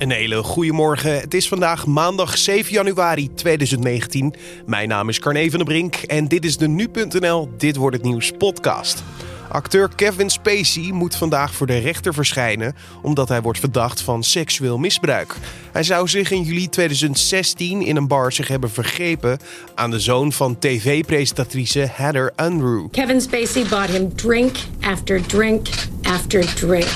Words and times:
Een 0.00 0.10
hele 0.10 0.42
goede 0.42 0.72
morgen. 0.72 1.20
Het 1.20 1.34
is 1.34 1.48
vandaag 1.48 1.86
maandag 1.86 2.38
7 2.38 2.72
januari 2.72 3.34
2019. 3.34 4.34
Mijn 4.66 4.88
naam 4.88 5.08
is 5.08 5.18
Carne 5.18 5.50
van 5.50 5.58
der 5.58 5.68
Brink 5.68 5.94
en 5.94 6.28
dit 6.28 6.44
is 6.44 6.56
de 6.56 6.68
Nu.nl 6.68 7.50
Dit 7.56 7.76
Wordt 7.76 7.96
Het 7.96 8.04
Nieuws 8.04 8.32
podcast. 8.38 9.02
Acteur 9.48 9.88
Kevin 9.96 10.30
Spacey 10.30 10.90
moet 10.92 11.14
vandaag 11.14 11.54
voor 11.54 11.66
de 11.66 11.78
rechter 11.78 12.14
verschijnen 12.14 12.74
omdat 13.02 13.28
hij 13.28 13.42
wordt 13.42 13.58
verdacht 13.58 14.00
van 14.00 14.22
seksueel 14.22 14.78
misbruik. 14.78 15.36
Hij 15.72 15.82
zou 15.82 16.08
zich 16.08 16.30
in 16.30 16.42
juli 16.42 16.68
2016 16.68 17.82
in 17.82 17.96
een 17.96 18.08
bar 18.08 18.32
zich 18.32 18.48
hebben 18.48 18.70
vergrepen 18.70 19.38
aan 19.74 19.90
de 19.90 20.00
zoon 20.00 20.32
van 20.32 20.58
tv-presentatrice 20.58 21.88
Heather 21.92 22.32
Unruh. 22.36 22.90
Kevin 22.90 23.20
Spacey 23.20 23.64
bought 23.68 23.90
him 23.90 24.14
drink 24.14 24.56
after 24.80 25.26
drink 25.26 25.68
after 26.02 26.54
drink. 26.54 26.88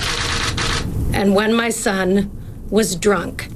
And 1.13 1.35
when 1.35 1.57
my 1.57 1.71
son 1.71 2.31
was 2.75 2.99
drunk. 2.99 3.47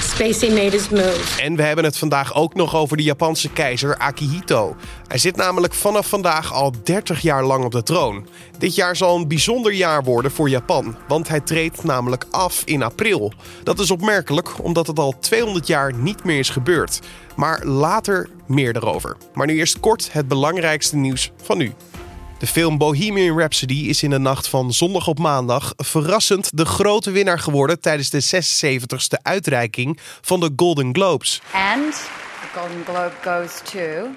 Spacey 0.00 0.48
made 0.48 0.70
his 0.70 0.88
move. 0.88 1.42
En 1.42 1.56
we 1.56 1.62
hebben 1.62 1.84
het 1.84 1.98
vandaag 1.98 2.34
ook 2.34 2.54
nog 2.54 2.76
over 2.76 2.96
de 2.96 3.02
Japanse 3.02 3.48
keizer 3.52 3.96
Akihito. 3.96 4.76
Hij 5.06 5.18
zit 5.18 5.36
namelijk 5.36 5.74
vanaf 5.74 6.08
vandaag 6.08 6.52
al 6.52 6.72
30 6.82 7.20
jaar 7.20 7.44
lang 7.44 7.64
op 7.64 7.72
de 7.72 7.82
troon. 7.82 8.28
Dit 8.58 8.74
jaar 8.74 8.96
zal 8.96 9.16
een 9.16 9.28
bijzonder 9.28 9.72
jaar 9.72 10.04
worden 10.04 10.30
voor 10.30 10.48
Japan, 10.48 10.96
want 11.08 11.28
hij 11.28 11.40
treedt 11.40 11.84
namelijk 11.84 12.24
af 12.30 12.62
in 12.64 12.82
april. 12.82 13.32
Dat 13.62 13.78
is 13.78 13.90
opmerkelijk 13.90 14.64
omdat 14.64 14.86
het 14.86 14.98
al 14.98 15.18
200 15.18 15.66
jaar 15.66 15.94
niet 15.94 16.24
meer 16.24 16.38
is 16.38 16.50
gebeurd. 16.50 17.00
Maar 17.36 17.64
later 17.64 18.28
meer 18.46 18.72
daarover. 18.72 19.16
Maar 19.34 19.46
nu 19.46 19.54
eerst 19.56 19.80
kort 19.80 20.12
het 20.12 20.28
belangrijkste 20.28 20.96
nieuws 20.96 21.30
van 21.42 21.58
nu. 21.58 21.72
De 22.38 22.46
film 22.46 22.78
Bohemian 22.78 23.38
Rhapsody 23.38 23.88
is 23.88 24.02
in 24.02 24.10
de 24.10 24.18
nacht 24.18 24.48
van 24.48 24.72
zondag 24.72 25.08
op 25.08 25.18
maandag 25.18 25.72
verrassend 25.76 26.56
de 26.56 26.64
grote 26.64 27.10
winnaar 27.10 27.38
geworden 27.38 27.80
tijdens 27.80 28.10
de 28.10 28.42
76ste 28.42 29.22
uitreiking 29.22 29.98
van 30.20 30.40
de 30.40 30.52
Golden 30.56 30.94
Globes. 30.94 31.42
And 31.52 31.94
the 31.94 32.58
Golden 32.58 32.84
Globe 32.84 33.12
goes 33.22 33.60
to 33.72 34.08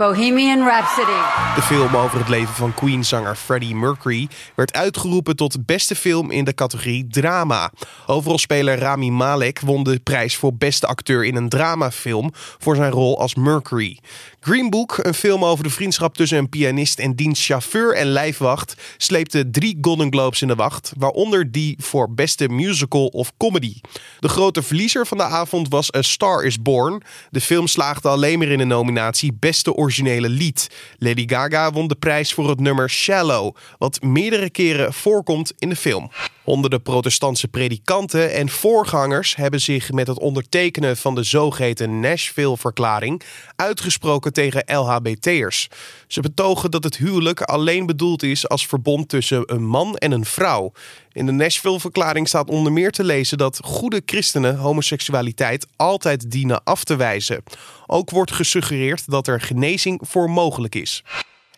Bohemian 0.00 0.66
Rhapsody. 0.66 1.20
De 1.54 1.62
film 1.62 1.96
over 1.96 2.18
het 2.18 2.28
leven 2.28 2.54
van 2.54 2.74
Queen-zanger 2.74 3.36
Freddie 3.36 3.74
Mercury 3.74 4.28
werd 4.54 4.72
uitgeroepen 4.72 5.36
tot 5.36 5.66
beste 5.66 5.94
film 5.94 6.30
in 6.30 6.44
de 6.44 6.54
categorie 6.54 7.06
drama. 7.06 7.72
Hoofdrolspeler 8.06 8.78
Rami 8.78 9.10
Malek 9.10 9.60
won 9.60 9.82
de 9.82 9.98
prijs 9.98 10.36
voor 10.36 10.54
beste 10.54 10.86
acteur 10.86 11.24
in 11.24 11.36
een 11.36 11.48
dramafilm 11.48 12.30
voor 12.34 12.76
zijn 12.76 12.90
rol 12.90 13.18
als 13.18 13.34
Mercury. 13.34 13.98
Green 14.40 14.70
Book, 14.70 14.98
een 15.02 15.14
film 15.14 15.44
over 15.44 15.64
de 15.64 15.70
vriendschap 15.70 16.16
tussen 16.16 16.38
een 16.38 16.48
pianist 16.48 16.98
en 16.98 17.14
diens 17.14 17.46
chauffeur 17.46 17.94
en 17.94 18.06
lijfwacht, 18.06 18.74
sleepte 18.96 19.50
drie 19.50 19.78
Golden 19.80 20.12
Globes 20.12 20.42
in 20.42 20.48
de 20.48 20.54
wacht, 20.54 20.92
waaronder 20.98 21.52
die 21.52 21.76
voor 21.80 22.14
beste 22.14 22.48
musical 22.48 23.06
of 23.06 23.32
comedy. 23.36 23.74
De 24.20 24.28
grote 24.28 24.62
verliezer 24.62 25.06
van 25.06 25.16
de 25.16 25.24
avond 25.24 25.68
was 25.68 25.94
A 25.94 26.02
Star 26.02 26.44
is 26.44 26.62
Born. 26.62 27.02
De 27.30 27.40
film 27.40 27.66
slaagde 27.66 28.08
alleen 28.08 28.38
maar 28.38 28.48
in 28.48 28.58
de 28.58 28.64
nominatie 28.64 29.32
beste 29.38 29.74
originele 29.74 29.88
lied. 30.28 30.94
Lady 30.98 31.28
Gaga 31.28 31.72
won 31.72 31.88
de 31.88 31.94
prijs 31.94 32.32
voor 32.32 32.48
het 32.48 32.60
nummer 32.60 32.90
Shallow, 32.90 33.56
wat 33.78 34.02
meerdere 34.02 34.50
keren 34.50 34.92
voorkomt 34.92 35.52
in 35.58 35.68
de 35.68 35.76
film. 35.76 36.10
Honderden 36.50 36.82
protestantse 36.82 37.48
predikanten 37.48 38.32
en 38.32 38.48
voorgangers 38.48 39.36
hebben 39.36 39.60
zich 39.60 39.92
met 39.92 40.06
het 40.06 40.18
ondertekenen 40.18 40.96
van 40.96 41.14
de 41.14 41.22
zogeheten 41.22 42.00
Nashville-verklaring 42.00 43.22
uitgesproken 43.56 44.32
tegen 44.32 44.62
LHBT'ers. 44.66 45.68
Ze 46.06 46.20
betogen 46.20 46.70
dat 46.70 46.84
het 46.84 46.96
huwelijk 46.96 47.42
alleen 47.42 47.86
bedoeld 47.86 48.22
is 48.22 48.48
als 48.48 48.66
verbond 48.66 49.08
tussen 49.08 49.42
een 49.46 49.66
man 49.66 49.96
en 49.96 50.12
een 50.12 50.24
vrouw. 50.24 50.72
In 51.12 51.26
de 51.26 51.32
Nashville-verklaring 51.32 52.28
staat 52.28 52.48
onder 52.48 52.72
meer 52.72 52.90
te 52.90 53.04
lezen 53.04 53.38
dat 53.38 53.60
goede 53.64 54.02
christenen 54.04 54.56
homoseksualiteit 54.56 55.66
altijd 55.76 56.30
dienen 56.30 56.64
af 56.64 56.84
te 56.84 56.96
wijzen. 56.96 57.42
Ook 57.86 58.10
wordt 58.10 58.32
gesuggereerd 58.32 59.10
dat 59.10 59.26
er 59.26 59.40
genezing 59.40 60.00
voor 60.02 60.30
mogelijk 60.30 60.74
is. 60.74 61.02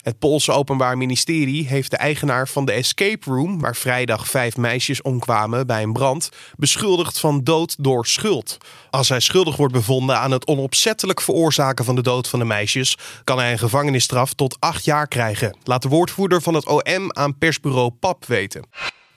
Het 0.02 0.18
Poolse 0.18 0.52
Openbaar 0.52 0.96
Ministerie 0.96 1.66
heeft 1.66 1.90
de 1.90 1.96
eigenaar 1.96 2.48
van 2.48 2.64
de 2.64 2.72
escape 2.72 3.30
room, 3.30 3.60
waar 3.60 3.76
vrijdag 3.76 4.28
vijf 4.28 4.56
meisjes 4.56 5.02
omkwamen 5.02 5.66
bij 5.66 5.82
een 5.82 5.92
brand, 5.92 6.28
beschuldigd 6.56 7.20
van 7.20 7.44
dood 7.44 7.76
door 7.78 8.06
schuld. 8.06 8.58
Als 8.90 9.08
hij 9.08 9.20
schuldig 9.20 9.56
wordt 9.56 9.72
bevonden 9.72 10.18
aan 10.18 10.30
het 10.30 10.46
onopzettelijk 10.46 11.20
veroorzaken 11.20 11.84
van 11.84 11.94
de 11.94 12.02
dood 12.02 12.28
van 12.28 12.38
de 12.38 12.44
meisjes, 12.44 12.98
kan 13.24 13.38
hij 13.38 13.52
een 13.52 13.58
gevangenisstraf 13.58 14.32
tot 14.32 14.56
acht 14.60 14.84
jaar 14.84 15.08
krijgen, 15.08 15.56
laat 15.64 15.82
de 15.82 15.88
woordvoerder 15.88 16.42
van 16.42 16.54
het 16.54 16.66
OM 16.66 17.12
aan 17.12 17.38
persbureau 17.38 17.90
PAP 17.90 18.24
weten. 18.24 18.64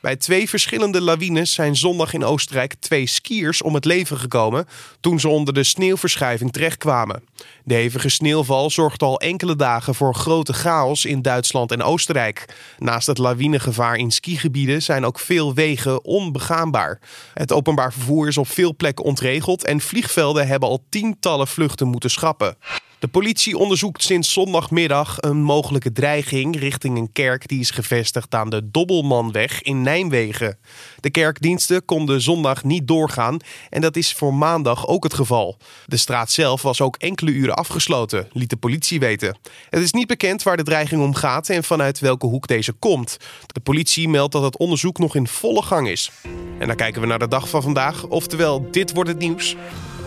Bij 0.05 0.16
twee 0.16 0.49
verschillende 0.49 1.01
lawines 1.01 1.53
zijn 1.53 1.75
zondag 1.75 2.13
in 2.13 2.23
Oostenrijk 2.23 2.73
twee 2.79 3.07
skiers 3.07 3.61
om 3.61 3.73
het 3.73 3.85
leven 3.85 4.17
gekomen 4.17 4.67
toen 4.99 5.19
ze 5.19 5.27
onder 5.27 5.53
de 5.53 5.63
sneeuwverschuiving 5.63 6.51
terechtkwamen. 6.51 7.23
De 7.63 7.73
hevige 7.73 8.09
sneeuwval 8.09 8.69
zorgde 8.69 9.05
al 9.05 9.19
enkele 9.19 9.55
dagen 9.55 9.95
voor 9.95 10.15
grote 10.15 10.53
chaos 10.53 11.05
in 11.05 11.21
Duitsland 11.21 11.71
en 11.71 11.81
Oostenrijk. 11.81 12.45
Naast 12.77 13.07
het 13.07 13.17
lawinegevaar 13.17 13.95
in 13.95 14.11
skigebieden 14.11 14.81
zijn 14.81 15.05
ook 15.05 15.19
veel 15.19 15.53
wegen 15.53 16.03
onbegaanbaar. 16.03 16.99
Het 17.33 17.51
openbaar 17.51 17.94
vervoer 17.94 18.27
is 18.27 18.38
op 18.38 18.47
veel 18.47 18.75
plekken 18.75 19.05
ontregeld 19.05 19.65
en 19.65 19.79
vliegvelden 19.79 20.47
hebben 20.47 20.69
al 20.69 20.85
tientallen 20.89 21.47
vluchten 21.47 21.88
moeten 21.88 22.09
schrappen. 22.09 22.57
De 23.05 23.11
politie 23.11 23.57
onderzoekt 23.57 24.03
sinds 24.03 24.33
zondagmiddag 24.33 25.17
een 25.19 25.41
mogelijke 25.41 25.91
dreiging 25.91 26.59
richting 26.59 26.97
een 26.97 27.11
kerk 27.11 27.47
die 27.47 27.59
is 27.59 27.69
gevestigd 27.69 28.35
aan 28.35 28.49
de 28.49 28.71
Dobbelmanweg 28.71 29.61
in 29.61 29.81
Nijmegen. 29.81 30.57
De 30.99 31.09
kerkdiensten 31.09 31.85
konden 31.85 32.21
zondag 32.21 32.63
niet 32.63 32.88
doorgaan 32.88 33.38
en 33.69 33.81
dat 33.81 33.95
is 33.95 34.13
voor 34.13 34.33
maandag 34.33 34.88
ook 34.88 35.03
het 35.03 35.13
geval. 35.13 35.57
De 35.85 35.97
straat 35.97 36.31
zelf 36.31 36.61
was 36.61 36.81
ook 36.81 36.95
enkele 36.95 37.31
uren 37.31 37.55
afgesloten, 37.55 38.27
liet 38.31 38.49
de 38.49 38.57
politie 38.57 38.99
weten. 38.99 39.38
Het 39.69 39.83
is 39.83 39.94
niet 39.94 40.07
bekend 40.07 40.44
waar 40.44 40.57
de 40.57 40.63
dreiging 40.63 41.01
om 41.01 41.13
gaat 41.13 41.49
en 41.49 41.63
vanuit 41.63 41.99
welke 41.99 42.25
hoek 42.25 42.47
deze 42.47 42.73
komt. 42.73 43.17
De 43.47 43.59
politie 43.59 44.09
meldt 44.09 44.31
dat 44.31 44.44
het 44.44 44.57
onderzoek 44.57 44.97
nog 44.97 45.15
in 45.15 45.27
volle 45.27 45.61
gang 45.61 45.89
is. 45.89 46.11
En 46.59 46.67
dan 46.67 46.75
kijken 46.75 47.01
we 47.01 47.07
naar 47.07 47.19
de 47.19 47.27
dag 47.27 47.49
van 47.49 47.61
vandaag, 47.61 48.05
oftewel 48.05 48.71
dit 48.71 48.94
wordt 48.94 49.09
het 49.09 49.19
nieuws. 49.19 49.55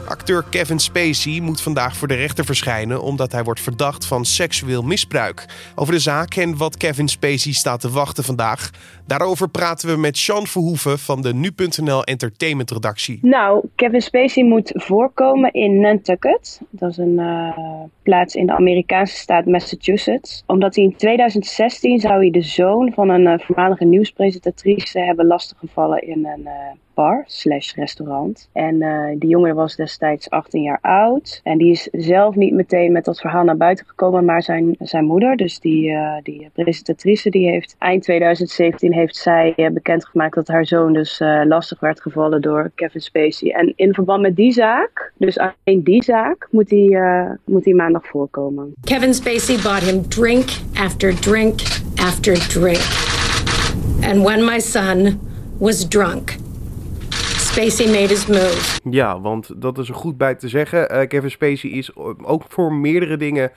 Acteur 0.08 0.42
Kevin 0.42 0.78
Spacey 0.78 1.40
moet 1.40 1.60
vandaag 1.60 1.96
voor 1.96 2.08
de 2.08 2.14
rechter 2.14 2.44
verschijnen 2.44 3.02
omdat 3.02 3.32
hij 3.32 3.44
wordt 3.44 3.60
verdacht 3.60 4.04
van 4.04 4.24
seksueel 4.24 4.82
misbruik. 4.82 5.44
Over 5.74 5.92
de 5.92 5.98
zaak 5.98 6.34
en 6.34 6.56
wat 6.56 6.76
Kevin 6.76 7.08
Spacey 7.08 7.52
staat 7.52 7.80
te 7.80 7.90
wachten 7.90 8.24
vandaag. 8.24 8.70
Daarover 9.08 9.48
praten 9.48 9.88
we 9.88 9.96
met 9.96 10.16
Sean 10.16 10.46
Verhoeven 10.46 10.98
van 10.98 11.22
de 11.22 11.34
Nu.nl 11.34 12.04
Entertainment 12.04 12.70
redactie. 12.70 13.18
Nou, 13.22 13.68
Kevin 13.74 14.02
Spacey 14.02 14.44
moet 14.44 14.72
voorkomen 14.74 15.52
in 15.52 15.80
Nantucket. 15.80 16.60
Dat 16.70 16.90
is 16.90 16.96
een 16.96 17.18
uh, 17.18 17.58
plaats 18.02 18.34
in 18.34 18.46
de 18.46 18.52
Amerikaanse 18.52 19.16
staat 19.16 19.46
Massachusetts. 19.46 20.42
Omdat 20.46 20.74
hij 20.74 20.84
in 20.84 20.96
2016 20.96 21.98
zou 21.98 22.14
hij 22.14 22.30
de 22.30 22.42
zoon 22.42 22.92
van 22.94 23.08
een 23.08 23.26
uh, 23.26 23.38
voormalige 23.38 23.84
nieuwspresentatrice 23.84 25.00
hebben 25.00 25.26
lastiggevallen 25.26 26.02
in 26.02 26.26
een 26.26 26.42
uh, 26.44 26.52
bar 26.94 27.24
slash 27.26 27.74
restaurant. 27.74 28.48
En 28.52 28.78
die 29.18 29.28
jongen 29.28 29.54
was 29.54 29.76
destijds 29.76 30.30
18 30.30 30.62
jaar 30.62 30.78
oud. 30.80 31.40
En 31.42 31.58
die 31.58 31.70
is 31.70 31.88
zelf 31.92 32.34
niet 32.34 32.52
meteen 32.52 32.92
met 32.92 33.04
dat 33.04 33.20
verhaal 33.20 33.44
naar 33.44 33.56
buiten 33.56 33.86
gekomen, 33.86 34.24
maar 34.24 34.42
zijn, 34.42 34.76
zijn 34.78 35.04
moeder, 35.04 35.36
dus 35.36 35.60
die, 35.60 35.96
die 36.22 36.50
presentatrice, 36.52 37.30
die 37.30 37.50
heeft 37.50 37.76
eind 37.78 38.02
2017 38.02 38.92
heeft 38.98 39.16
zij 39.16 39.52
uh, 39.56 39.70
bekendgemaakt 39.70 40.34
dat 40.34 40.48
haar 40.48 40.66
zoon 40.66 40.92
dus 40.92 41.22
lastig 41.44 41.80
werd 41.80 42.00
gevallen 42.00 42.40
door 42.40 42.70
Kevin 42.74 43.00
Spacey. 43.00 43.50
En 43.50 43.72
in 43.76 43.94
verband 43.94 44.22
met 44.22 44.36
die 44.36 44.52
zaak, 44.52 45.12
dus 45.16 45.38
alleen 45.38 45.82
die 45.82 46.02
zaak, 46.02 46.48
moet 46.50 46.70
hij, 46.70 46.98
moet 47.44 47.64
hij 47.64 47.74
maandag 47.74 48.06
voorkomen. 48.06 48.72
Kevin 48.84 49.14
Spacey 49.14 49.62
bought 49.62 49.82
him 49.82 50.08
drink 50.08 50.48
after 50.74 51.20
drink 51.20 51.60
after 51.96 52.48
drink. 52.48 52.80
And 54.02 54.22
when 54.24 54.44
my 54.44 54.60
son 54.60 55.20
was 55.58 55.88
drunk, 55.88 56.36
Spacey 57.36 57.86
made 57.86 58.08
his 58.08 58.26
move. 58.26 58.80
Ja, 58.90 59.20
want 59.20 59.62
dat 59.62 59.78
is 59.78 59.88
er 59.88 59.94
goed 59.94 60.16
bij 60.16 60.34
te 60.34 60.48
zeggen. 60.48 60.94
Uh, 60.94 61.06
Kevin 61.06 61.30
Spacey 61.30 61.70
is 61.70 61.96
ook 62.24 62.42
voor 62.48 62.72
meerdere 62.72 63.16
dingen 63.16 63.50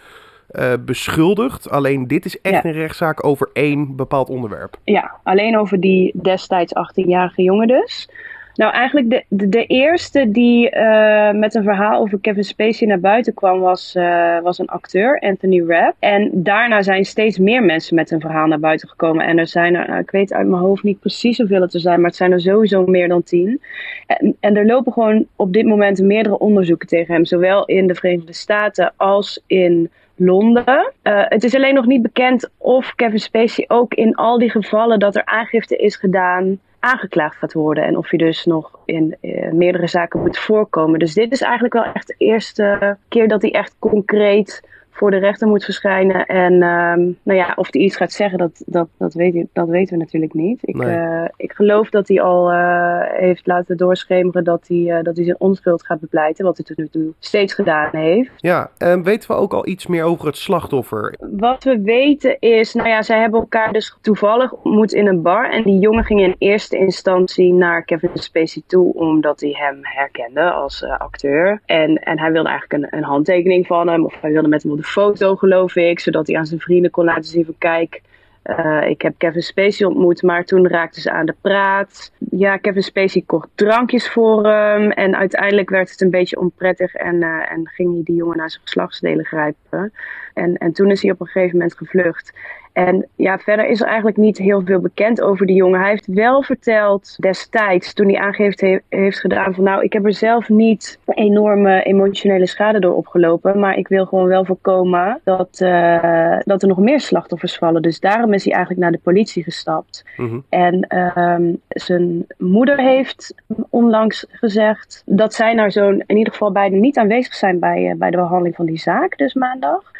uh, 0.59 0.73
beschuldigd. 0.85 1.69
Alleen 1.69 2.07
dit 2.07 2.25
is 2.25 2.41
echt 2.41 2.63
ja. 2.63 2.69
een 2.69 2.75
rechtszaak 2.75 3.25
over 3.25 3.49
één 3.53 3.95
bepaald 3.95 4.29
onderwerp. 4.29 4.77
Ja, 4.83 5.11
alleen 5.23 5.57
over 5.57 5.79
die 5.79 6.11
destijds 6.21 6.73
18-jarige 6.75 7.43
jongen 7.43 7.67
dus. 7.67 8.07
Nou, 8.55 8.73
eigenlijk 8.73 9.09
de, 9.09 9.23
de, 9.27 9.49
de 9.49 9.65
eerste 9.65 10.31
die 10.31 10.75
uh, 10.75 11.31
met 11.31 11.55
een 11.55 11.63
verhaal 11.63 12.01
over 12.01 12.19
Kevin 12.19 12.43
Spacey 12.43 12.87
naar 12.87 12.99
buiten 12.99 13.33
kwam, 13.33 13.59
was, 13.59 13.95
uh, 13.95 14.41
was 14.41 14.59
een 14.59 14.67
acteur, 14.67 15.19
Anthony 15.19 15.63
Rapp. 15.67 15.95
En 15.99 16.29
daarna 16.33 16.81
zijn 16.81 17.05
steeds 17.05 17.37
meer 17.37 17.63
mensen 17.63 17.95
met 17.95 18.11
een 18.11 18.19
verhaal 18.19 18.47
naar 18.47 18.59
buiten 18.59 18.89
gekomen. 18.89 19.25
En 19.25 19.37
er 19.37 19.47
zijn 19.47 19.75
er, 19.75 19.99
ik 19.99 20.11
weet 20.11 20.33
uit 20.33 20.47
mijn 20.47 20.61
hoofd 20.61 20.83
niet 20.83 20.99
precies 20.99 21.37
hoeveel 21.37 21.61
het 21.61 21.73
er 21.73 21.79
zijn, 21.79 21.99
maar 21.99 22.09
het 22.09 22.17
zijn 22.17 22.31
er 22.31 22.41
sowieso 22.41 22.85
meer 22.85 23.07
dan 23.07 23.23
tien. 23.23 23.61
En, 24.07 24.35
en 24.39 24.55
er 24.55 24.65
lopen 24.65 24.93
gewoon 24.93 25.25
op 25.35 25.53
dit 25.53 25.65
moment 25.65 26.01
meerdere 26.01 26.39
onderzoeken 26.39 26.87
tegen 26.87 27.13
hem, 27.13 27.25
zowel 27.25 27.65
in 27.65 27.87
de 27.87 27.95
Verenigde 27.95 28.33
Staten 28.33 28.93
als 28.97 29.43
in 29.47 29.89
Londen. 30.23 30.91
Uh, 31.03 31.23
het 31.27 31.43
is 31.43 31.55
alleen 31.55 31.73
nog 31.73 31.85
niet 31.85 32.01
bekend 32.01 32.49
of 32.57 32.95
Kevin 32.95 33.19
Spacey 33.19 33.65
ook 33.67 33.93
in 33.93 34.15
al 34.15 34.37
die 34.37 34.49
gevallen 34.49 34.99
dat 34.99 35.15
er 35.15 35.25
aangifte 35.25 35.75
is 35.75 35.95
gedaan 35.95 36.59
aangeklaagd 36.79 37.35
gaat 37.35 37.53
worden. 37.53 37.83
En 37.83 37.97
of 37.97 38.09
hij 38.09 38.19
dus 38.19 38.45
nog 38.45 38.79
in 38.85 39.17
meerdere 39.51 39.87
zaken 39.87 40.19
moet 40.19 40.37
voorkomen. 40.37 40.99
Dus 40.99 41.13
dit 41.13 41.31
is 41.31 41.41
eigenlijk 41.41 41.73
wel 41.73 41.83
echt 41.93 42.07
de 42.07 42.15
eerste 42.17 42.97
keer 43.07 43.27
dat 43.27 43.41
hij 43.41 43.51
echt 43.51 43.75
concreet 43.79 44.69
voor 44.91 45.11
de 45.11 45.17
rechter 45.17 45.47
moet 45.47 45.63
verschijnen. 45.63 46.25
En 46.25 46.53
ehm, 46.53 46.99
nou 47.23 47.39
ja, 47.39 47.53
of 47.55 47.67
hij 47.71 47.81
iets 47.81 47.95
gaat 47.95 48.11
zeggen, 48.11 48.37
dat, 48.37 48.63
dat, 48.65 48.87
dat, 48.97 49.13
weet, 49.13 49.45
dat 49.53 49.67
weten 49.67 49.93
we 49.93 50.03
natuurlijk 50.03 50.33
niet. 50.33 50.59
Ik, 50.61 50.79
eh, 50.83 51.23
ik 51.37 51.51
geloof 51.51 51.89
dat 51.89 52.07
hij 52.07 52.21
al 52.21 52.53
uh, 52.53 53.01
heeft 53.01 53.47
laten 53.47 53.77
doorschemeren 53.77 54.43
dat 54.43 54.65
hij, 54.67 54.77
uh, 54.77 55.03
dat 55.03 55.15
hij 55.15 55.25
zijn 55.25 55.39
onschuld 55.39 55.85
gaat 55.85 55.99
bepleiten. 55.99 56.45
Wat 56.45 56.57
hij 56.57 56.65
tot 56.65 56.77
nu 56.77 56.87
toe 56.87 57.13
steeds 57.19 57.53
gedaan 57.53 57.89
heeft. 57.91 58.31
Ja, 58.37 58.69
en 58.77 59.03
weten 59.03 59.31
we 59.31 59.37
ook 59.37 59.53
al 59.53 59.67
iets 59.67 59.87
meer 59.87 60.03
over 60.03 60.25
het 60.25 60.37
slachtoffer? 60.37 61.15
Wat 61.19 61.63
we 61.63 61.81
weten 61.81 62.39
is, 62.39 62.73
nou 62.73 62.89
ja, 62.89 63.01
zij 63.01 63.19
hebben 63.19 63.39
elkaar 63.39 63.73
dus 63.73 63.97
toevallig 64.01 64.53
ontmoet 64.53 64.93
in 64.93 65.07
een 65.07 65.21
bar. 65.21 65.49
En 65.49 65.63
die 65.63 65.79
jongen 65.79 66.03
ging 66.03 66.21
in 66.21 66.35
eerste 66.37 66.77
instantie 66.77 67.53
naar 67.53 67.83
Kevin 67.83 68.09
Spacey 68.13 68.61
toe, 68.67 68.93
omdat 68.93 69.39
hij 69.39 69.55
hem 69.57 69.79
herkende 69.81 70.51
als 70.51 70.83
acteur. 70.83 71.61
En, 71.65 71.95
en 71.95 72.19
hij 72.19 72.31
wilde 72.31 72.49
eigenlijk 72.49 72.83
een, 72.83 72.97
een 72.97 73.05
handtekening 73.05 73.67
van 73.67 73.87
hem, 73.87 74.05
of 74.05 74.21
hij 74.21 74.31
wilde 74.31 74.47
met 74.47 74.63
hem 74.63 74.71
op 74.71 74.77
foto, 74.83 75.35
geloof 75.35 75.75
ik, 75.75 75.99
zodat 75.99 76.27
hij 76.27 76.37
aan 76.37 76.45
zijn 76.45 76.59
vrienden 76.59 76.91
kon 76.91 77.05
laten 77.05 77.23
zien 77.23 77.45
van 77.45 77.55
kijk, 77.57 78.01
uh, 78.45 78.89
ik 78.89 79.01
heb 79.01 79.13
Kevin 79.17 79.41
Spacey 79.41 79.85
ontmoet, 79.85 80.21
maar 80.21 80.45
toen 80.45 80.67
raakten 80.67 81.01
ze 81.01 81.11
aan 81.11 81.25
de 81.25 81.35
praat. 81.41 82.11
Ja, 82.31 82.57
Kevin 82.57 82.83
Spacey 82.83 83.23
kocht 83.25 83.49
drankjes 83.55 84.09
voor 84.09 84.45
hem 84.47 84.91
en 84.91 85.15
uiteindelijk 85.15 85.69
werd 85.69 85.91
het 85.91 86.01
een 86.01 86.09
beetje 86.09 86.39
onprettig 86.39 86.93
en, 86.93 87.15
uh, 87.15 87.51
en 87.51 87.67
ging 87.67 87.93
hij 87.93 88.01
die 88.03 88.15
jongen 88.15 88.37
naar 88.37 88.49
zijn 88.49 88.61
geslachtsdelen 88.63 89.25
grijpen. 89.25 89.93
En, 90.33 90.57
en 90.57 90.73
toen 90.73 90.91
is 90.91 91.01
hij 91.01 91.11
op 91.11 91.21
een 91.21 91.27
gegeven 91.27 91.57
moment 91.57 91.77
gevlucht. 91.77 92.33
En 92.73 93.07
ja, 93.15 93.37
verder 93.37 93.67
is 93.67 93.81
er 93.81 93.87
eigenlijk 93.87 94.17
niet 94.17 94.37
heel 94.37 94.61
veel 94.65 94.79
bekend 94.79 95.21
over 95.21 95.45
die 95.45 95.55
jongen. 95.55 95.79
Hij 95.79 95.89
heeft 95.89 96.07
wel 96.07 96.43
verteld 96.43 97.15
destijds, 97.19 97.93
toen 97.93 98.07
hij 98.07 98.19
aangifte 98.19 98.81
heeft 98.89 99.19
gedaan, 99.19 99.53
van 99.53 99.63
nou, 99.63 99.83
ik 99.83 99.93
heb 99.93 100.05
er 100.05 100.13
zelf 100.13 100.49
niet 100.49 100.99
enorme 101.05 101.83
emotionele 101.83 102.47
schade 102.47 102.79
door 102.79 102.95
opgelopen, 102.95 103.59
maar 103.59 103.77
ik 103.77 103.87
wil 103.87 104.05
gewoon 104.05 104.27
wel 104.27 104.45
voorkomen 104.45 105.19
dat, 105.23 105.59
uh, 105.63 106.37
dat 106.43 106.61
er 106.61 106.67
nog 106.67 106.77
meer 106.77 106.99
slachtoffers 106.99 107.57
vallen. 107.57 107.81
Dus 107.81 107.99
daarom 107.99 108.33
is 108.33 108.43
hij 108.43 108.53
eigenlijk 108.53 108.83
naar 108.83 108.91
de 108.91 109.03
politie 109.03 109.43
gestapt. 109.43 110.05
Mhm. 110.17 110.39
En 110.49 110.97
um, 111.17 111.61
zijn 111.67 112.25
moeder 112.37 112.79
heeft 112.79 113.35
onlangs 113.69 114.25
gezegd 114.29 115.03
dat 115.05 115.33
zij 115.33 115.53
naar 115.53 115.71
zo'n, 115.71 116.03
in 116.05 116.17
ieder 116.17 116.33
geval 116.33 116.51
beide 116.51 116.75
niet 116.75 116.97
aanwezig 116.97 117.33
zijn 117.33 117.59
bij, 117.59 117.89
uh, 117.89 117.95
bij 117.95 118.09
de 118.09 118.17
behandeling 118.17 118.55
van 118.55 118.65
die 118.65 118.79
zaak, 118.79 119.17
dus 119.17 119.33
maandag. 119.33 119.91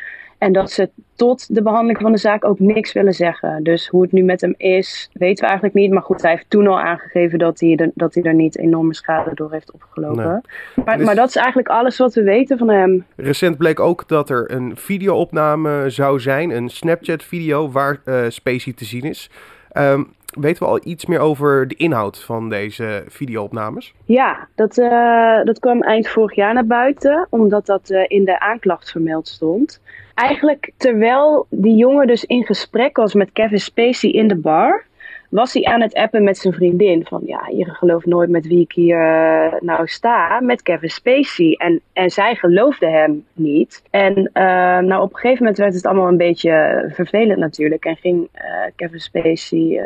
En 0.42 0.52
dat 0.52 0.72
ze 0.72 0.90
tot 1.16 1.56
de 1.56 1.62
behandeling 1.62 2.00
van 2.02 2.12
de 2.12 2.18
zaak 2.18 2.46
ook 2.46 2.60
niks 2.60 2.94
willen 2.94 3.14
zeggen. 3.14 3.64
Dus 3.64 3.88
hoe 3.88 4.02
het 4.02 4.12
nu 4.12 4.24
met 4.24 4.42
hem 4.42 4.54
is, 4.58 5.10
weten 5.14 5.44
we 5.44 5.50
eigenlijk 5.50 5.74
niet. 5.74 5.92
Maar 5.92 6.02
goed, 6.02 6.22
hij 6.22 6.32
heeft 6.32 6.50
toen 6.50 6.68
al 6.68 6.80
aangegeven 6.80 7.40
dat 7.40 7.60
hij, 7.60 7.76
er, 7.76 7.92
dat 7.94 8.14
hij 8.14 8.24
er 8.24 8.34
niet 8.34 8.58
enorme 8.58 8.94
schade 8.94 9.32
door 9.34 9.52
heeft 9.52 9.72
opgelopen. 9.72 10.42
Maar, 10.86 11.00
maar, 11.00 11.16
dat 11.16 11.30
is 11.30 11.36
eigenlijk 11.36 11.68
alles 11.68 11.98
wat 11.98 12.14
we 12.14 12.24
weten 12.24 12.58
van 12.58 12.70
hem. 12.70 13.06
Recent 13.16 13.58
bleek 13.58 13.80
ook 13.80 14.08
dat 14.08 14.30
er 14.30 14.52
een 14.52 14.72
videoopname 14.76 15.90
zou 15.90 16.20
zijn, 16.20 16.50
een 16.50 16.70
Snapchat-video 16.70 17.72
waar 17.72 18.02
uh, 18.06 18.26
Spacey 18.28 18.74
te 18.74 18.86
zien 18.86 19.04
is. 19.04 19.30
Um, 19.74 20.14
weten 20.40 20.64
we 20.64 20.70
al 20.70 20.80
iets 20.84 21.06
meer 21.06 21.20
over 21.20 21.68
de 21.68 21.76
inhoud 21.76 22.20
van 22.20 22.50
deze 22.50 23.04
videoopnames? 23.08 23.94
Ja, 24.06 24.48
dat, 24.56 24.78
uh, 24.78 25.44
dat 25.44 25.60
kwam 25.60 25.82
eind 25.82 26.08
vorig 26.08 26.36
jaar 26.36 26.54
naar 26.54 26.66
buiten, 26.66 27.28
omdat 27.30 27.66
dat 27.66 27.90
uh, 27.90 28.04
in 28.08 28.26
de 28.26 28.40
aanklacht 28.40 28.92
vermeld 28.92 29.28
stond 29.28 29.82
eigenlijk 30.22 30.72
terwijl 30.78 31.46
die 31.50 31.76
jongen 31.76 32.08
dus 32.08 32.26
in 32.26 32.46
gesprek 32.46 32.98
was 32.98 33.14
met 33.14 33.32
Kevin 33.34 33.60
Spacey 33.60 34.10
in 34.10 34.28
de 34.28 34.36
bar, 34.36 34.86
was 35.32 35.54
hij 35.54 35.64
aan 35.64 35.82
het 35.82 35.94
appen 35.94 36.24
met 36.24 36.38
zijn 36.38 36.54
vriendin. 36.54 37.06
Van 37.06 37.22
ja, 37.26 37.48
je 37.52 37.66
gelooft 37.66 38.06
nooit 38.06 38.30
met 38.30 38.48
wie 38.48 38.60
ik 38.60 38.72
hier 38.72 38.98
uh, 38.98 39.60
nou 39.60 39.88
sta, 39.88 40.40
met 40.40 40.62
Kevin 40.62 40.90
Spacey. 40.90 41.54
En, 41.58 41.82
en 41.94 42.10
zij 42.10 42.36
geloofde 42.36 42.90
hem 42.90 43.26
niet. 43.34 43.84
En 43.90 44.18
uh, 44.18 44.80
nou, 44.80 45.02
op 45.02 45.10
een 45.10 45.20
gegeven 45.20 45.38
moment 45.38 45.58
werd 45.58 45.74
het 45.74 45.86
allemaal 45.86 46.08
een 46.08 46.18
beetje 46.18 46.86
vervelend 46.94 47.40
natuurlijk. 47.40 47.86
En 47.86 47.96
ging 47.96 48.30
uh, 48.36 48.42
Kevin 48.76 49.00
Spacey 49.00 49.86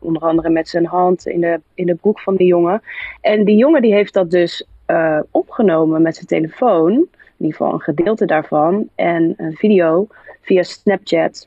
onder 0.00 0.22
andere 0.22 0.50
met 0.50 0.68
zijn 0.68 0.86
hand 0.86 1.26
in 1.26 1.40
de, 1.40 1.60
in 1.74 1.86
de 1.86 1.94
broek 1.94 2.20
van 2.20 2.36
die 2.36 2.46
jongen. 2.46 2.82
En 3.20 3.44
die 3.44 3.56
jongen 3.56 3.82
die 3.82 3.94
heeft 3.94 4.14
dat 4.14 4.30
dus 4.30 4.66
opgenomen 5.30 6.02
met 6.02 6.14
zijn 6.14 6.26
telefoon 6.26 6.92
in 6.92 7.48
ieder 7.48 7.56
geval 7.56 7.72
een 7.72 7.94
gedeelte 7.94 8.26
daarvan. 8.26 8.88
En 8.94 9.34
een 9.36 9.56
video 9.56 10.06
via 10.40 10.62
Snapchat, 10.62 11.46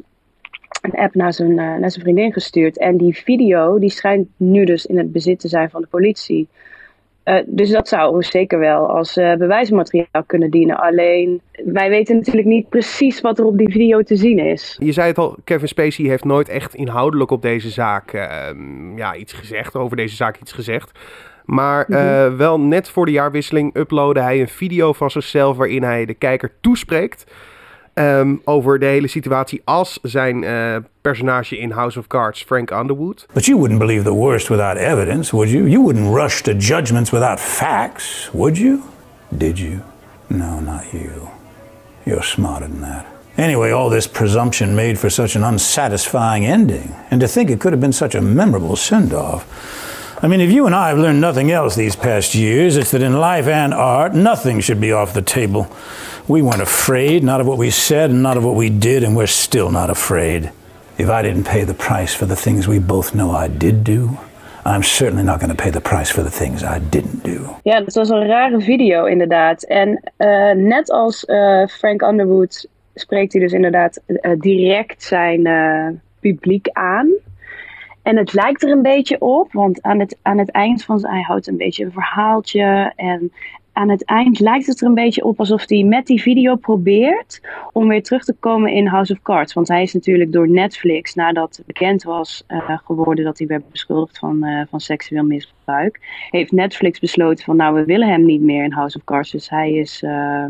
een 0.85 0.99
app 0.99 1.15
naar 1.15 1.33
zijn, 1.33 1.51
uh, 1.51 1.57
naar 1.57 1.91
zijn 1.91 2.03
vriendin 2.03 2.33
gestuurd. 2.33 2.77
En 2.77 2.97
die 2.97 3.15
video 3.15 3.79
die 3.79 3.89
schijnt 3.89 4.27
nu 4.37 4.65
dus 4.65 4.85
in 4.85 4.97
het 4.97 5.11
bezit 5.11 5.39
te 5.39 5.47
zijn 5.47 5.69
van 5.69 5.81
de 5.81 5.87
politie. 5.87 6.47
Uh, 7.25 7.37
dus 7.45 7.69
dat 7.69 7.87
zou 7.87 8.23
zeker 8.23 8.59
wel 8.59 8.89
als 8.89 9.17
uh, 9.17 9.35
bewijsmateriaal 9.35 10.23
kunnen 10.25 10.49
dienen. 10.49 10.77
Alleen, 10.77 11.41
wij 11.65 11.89
weten 11.89 12.15
natuurlijk 12.15 12.47
niet 12.47 12.69
precies 12.69 13.21
wat 13.21 13.39
er 13.39 13.45
op 13.45 13.57
die 13.57 13.71
video 13.71 14.01
te 14.01 14.15
zien 14.15 14.39
is. 14.39 14.77
Je 14.79 14.91
zei 14.91 15.07
het 15.07 15.17
al, 15.17 15.35
Kevin 15.43 15.67
Spacey 15.67 16.05
heeft 16.05 16.23
nooit 16.23 16.49
echt 16.49 16.75
inhoudelijk 16.75 17.31
op 17.31 17.41
deze 17.41 17.69
zaak 17.69 18.11
ja, 18.95 19.15
iets 19.15 19.33
gezegd, 19.33 19.75
over 19.75 19.97
deze 19.97 20.15
zaak 20.15 20.37
iets 20.41 20.51
gezegd. 20.51 20.91
Maar 21.45 21.85
mhm. 21.87 21.99
eh, 21.99 22.35
wel 22.35 22.59
net 22.59 22.89
voor 22.89 23.05
de 23.05 23.11
jaarwisseling 23.11 23.75
uploadde 23.75 24.21
hij 24.21 24.39
een 24.39 24.47
video 24.47 24.93
van 24.93 25.11
zichzelf 25.11 25.57
waarin 25.57 25.83
hij 25.83 26.05
de 26.05 26.13
kijker 26.13 26.51
toespreekt. 26.61 27.25
Um, 27.97 28.41
over 28.43 28.79
de 28.79 28.85
hele 28.85 29.07
situatie 29.07 29.61
als 29.63 29.99
zijn 30.01 30.43
uh, 30.43 30.75
personage 31.01 31.57
in 31.57 31.71
House 31.71 31.99
of 31.99 32.07
Cards, 32.07 32.43
Frank 32.43 32.71
Underwood. 32.71 33.25
But 33.33 33.45
you 33.45 33.57
wouldn't 33.57 33.79
believe 33.79 34.03
the 34.03 34.13
worst 34.13 34.49
without 34.49 34.77
evidence, 34.77 35.35
would 35.35 35.49
you? 35.49 35.67
You 35.67 35.81
wouldn't 35.81 36.15
rush 36.15 36.41
to 36.41 36.53
judgments 36.53 37.11
without 37.11 37.39
facts, 37.39 38.29
would 38.33 38.57
you? 38.57 38.81
Did 39.37 39.57
you? 39.57 39.79
No, 40.27 40.59
not 40.59 40.83
you. 40.91 41.29
You're 42.03 42.23
smarter 42.23 42.67
than 42.67 42.81
that. 42.81 43.05
Anyway, 43.37 43.71
all 43.71 43.89
this 43.89 44.07
presumption 44.07 44.75
made 44.75 44.97
for 44.97 45.09
such 45.09 45.35
an 45.35 45.43
unsatisfying 45.43 46.45
ending. 46.45 46.95
And 47.11 47.21
to 47.21 47.27
think 47.27 47.49
it 47.49 47.59
could 47.59 47.73
have 47.73 47.81
been 47.81 47.93
such 47.93 48.15
a 48.15 48.21
memorable 48.21 48.75
send 48.75 49.13
off. 49.13 49.45
I 50.21 50.27
mean, 50.27 50.39
if 50.39 50.49
you 50.49 50.65
and 50.65 50.73
I 50.73 50.87
have 50.89 50.97
learned 50.97 51.19
nothing 51.19 51.51
else 51.51 51.75
these 51.75 51.95
past 51.95 52.35
years, 52.35 52.77
it's 52.77 52.91
that 52.91 53.01
in 53.01 53.19
life 53.19 53.47
and 53.47 53.73
art, 53.73 54.13
nothing 54.13 54.61
should 54.61 54.79
be 54.79 54.93
off 54.93 55.13
the 55.13 55.21
table. 55.21 55.67
We 56.27 56.41
weren't 56.41 56.61
afraid, 56.61 57.21
not 57.23 57.41
of 57.41 57.47
what 57.47 57.57
we 57.57 57.69
said 57.69 58.09
and 58.09 58.23
not 58.23 58.37
of 58.37 58.43
what 58.43 58.55
we 58.55 58.69
did, 58.69 59.03
and 59.03 59.15
we're 59.15 59.27
still 59.27 59.69
not 59.69 59.89
afraid. 59.89 60.51
If 60.97 61.09
I 61.09 61.21
didn't 61.21 61.43
pay 61.43 61.65
the 61.65 61.73
price 61.73 62.15
for 62.15 62.25
the 62.25 62.35
things 62.35 62.65
we 62.65 62.79
both 62.79 63.13
know 63.13 63.31
I 63.31 63.49
did 63.49 63.83
do, 63.83 64.17
I'm 64.65 64.83
certainly 64.83 65.23
not 65.23 65.39
going 65.39 65.55
to 65.55 65.63
pay 65.63 65.69
the 65.69 65.81
price 65.81 66.09
for 66.09 66.23
the 66.23 66.31
things 66.31 66.63
I 66.63 66.79
didn't 66.79 67.23
do. 67.23 67.55
Ja, 67.63 67.79
dat 67.81 67.93
was 67.93 68.09
een 68.09 68.27
rare 68.27 68.61
video 68.61 69.05
inderdaad. 69.05 69.63
En 69.63 70.01
uh, 70.17 70.51
net 70.51 70.91
als 70.91 71.23
uh, 71.23 71.67
Frank 71.67 72.01
Underwood 72.01 72.67
spreekt 72.93 73.33
hij 73.33 73.41
dus 73.41 73.51
inderdaad 73.51 74.01
uh, 74.07 74.31
direct 74.39 75.03
zijn 75.03 75.49
publiek 76.19 76.69
aan. 76.71 77.07
En 78.05 78.17
het 78.17 78.33
lijkt 78.33 78.63
er 78.63 78.69
een 78.69 78.81
beetje 78.81 79.21
op, 79.21 79.53
want 79.53 79.81
aan 79.81 79.99
het, 79.99 80.17
aan 80.21 80.37
het 80.37 80.51
eind 80.51 80.83
van 80.83 81.05
hij 81.07 81.21
houdt 81.21 81.47
een 81.47 81.57
beetje 81.57 81.85
een 81.85 81.91
verhaaltje. 81.91 82.93
En 82.95 83.31
aan 83.73 83.89
het 83.89 84.05
eind 84.05 84.39
lijkt 84.39 84.65
het 84.65 84.81
er 84.81 84.87
een 84.87 84.93
beetje 84.93 85.23
op 85.23 85.39
alsof 85.39 85.69
hij 85.69 85.83
met 85.83 86.05
die 86.05 86.21
video 86.21 86.55
probeert 86.55 87.41
om 87.71 87.87
weer 87.87 88.03
terug 88.03 88.23
te 88.23 88.35
komen 88.39 88.71
in 88.71 88.87
House 88.87 89.13
of 89.13 89.21
Cards. 89.21 89.53
Want 89.53 89.67
hij 89.67 89.81
is 89.81 89.93
natuurlijk 89.93 90.31
door 90.31 90.49
Netflix, 90.49 91.13
nadat 91.13 91.63
bekend 91.65 92.03
was 92.03 92.43
uh, 92.47 92.77
geworden 92.83 93.25
dat 93.25 93.37
hij 93.37 93.47
werd 93.47 93.69
beschuldigd 93.71 94.17
van, 94.17 94.45
uh, 94.45 94.61
van 94.69 94.79
seksueel 94.79 95.23
misbruik, 95.23 95.99
heeft 96.29 96.51
Netflix 96.51 96.99
besloten 96.99 97.45
van 97.45 97.55
nou 97.55 97.75
we 97.75 97.85
willen 97.85 98.07
hem 98.07 98.25
niet 98.25 98.41
meer 98.41 98.63
in 98.63 98.71
House 98.71 98.97
of 98.97 99.03
Cards. 99.03 99.31
Dus 99.31 99.49
hij 99.49 99.71
is... 99.71 100.01
Uh, 100.03 100.45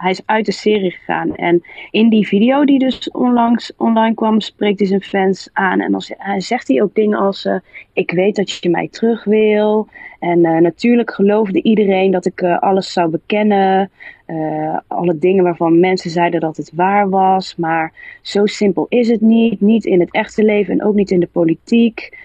hij 0.00 0.10
is 0.10 0.22
uit 0.26 0.46
de 0.46 0.52
serie 0.52 0.90
gegaan. 0.90 1.36
En 1.36 1.62
in 1.90 2.08
die 2.08 2.26
video 2.26 2.64
die 2.64 2.78
dus 2.78 3.10
onlangs 3.10 3.72
online 3.76 4.14
kwam, 4.14 4.40
spreekt 4.40 4.78
hij 4.78 4.88
zijn 4.88 5.02
fans 5.02 5.48
aan. 5.52 5.80
En 5.80 5.94
als, 5.94 6.12
hij 6.16 6.40
zegt 6.40 6.68
hij 6.68 6.82
ook 6.82 6.94
dingen 6.94 7.18
als: 7.18 7.44
uh, 7.44 7.56
Ik 7.92 8.10
weet 8.10 8.36
dat 8.36 8.50
je 8.50 8.70
mij 8.70 8.88
terug 8.88 9.24
wil. 9.24 9.88
En 10.18 10.38
uh, 10.38 10.60
natuurlijk 10.60 11.14
geloofde 11.14 11.62
iedereen 11.62 12.10
dat 12.10 12.26
ik 12.26 12.40
uh, 12.40 12.58
alles 12.58 12.92
zou 12.92 13.10
bekennen. 13.10 13.90
alle 14.86 15.18
dingen 15.18 15.44
waarvan 15.44 15.80
mensen 15.80 16.10
zeiden 16.10 16.40
dat 16.40 16.56
het 16.56 16.72
waar 16.74 17.08
was. 17.08 17.56
Maar 17.56 17.92
zo 18.22 18.46
simpel 18.46 18.86
is 18.88 19.08
het 19.08 19.20
niet. 19.20 19.60
Niet 19.60 19.84
in 19.84 20.00
het 20.00 20.12
echte 20.12 20.44
leven 20.44 20.72
en 20.72 20.84
ook 20.84 20.94
niet 20.94 21.10
in 21.10 21.20
de 21.20 21.28
politiek. 21.32 22.18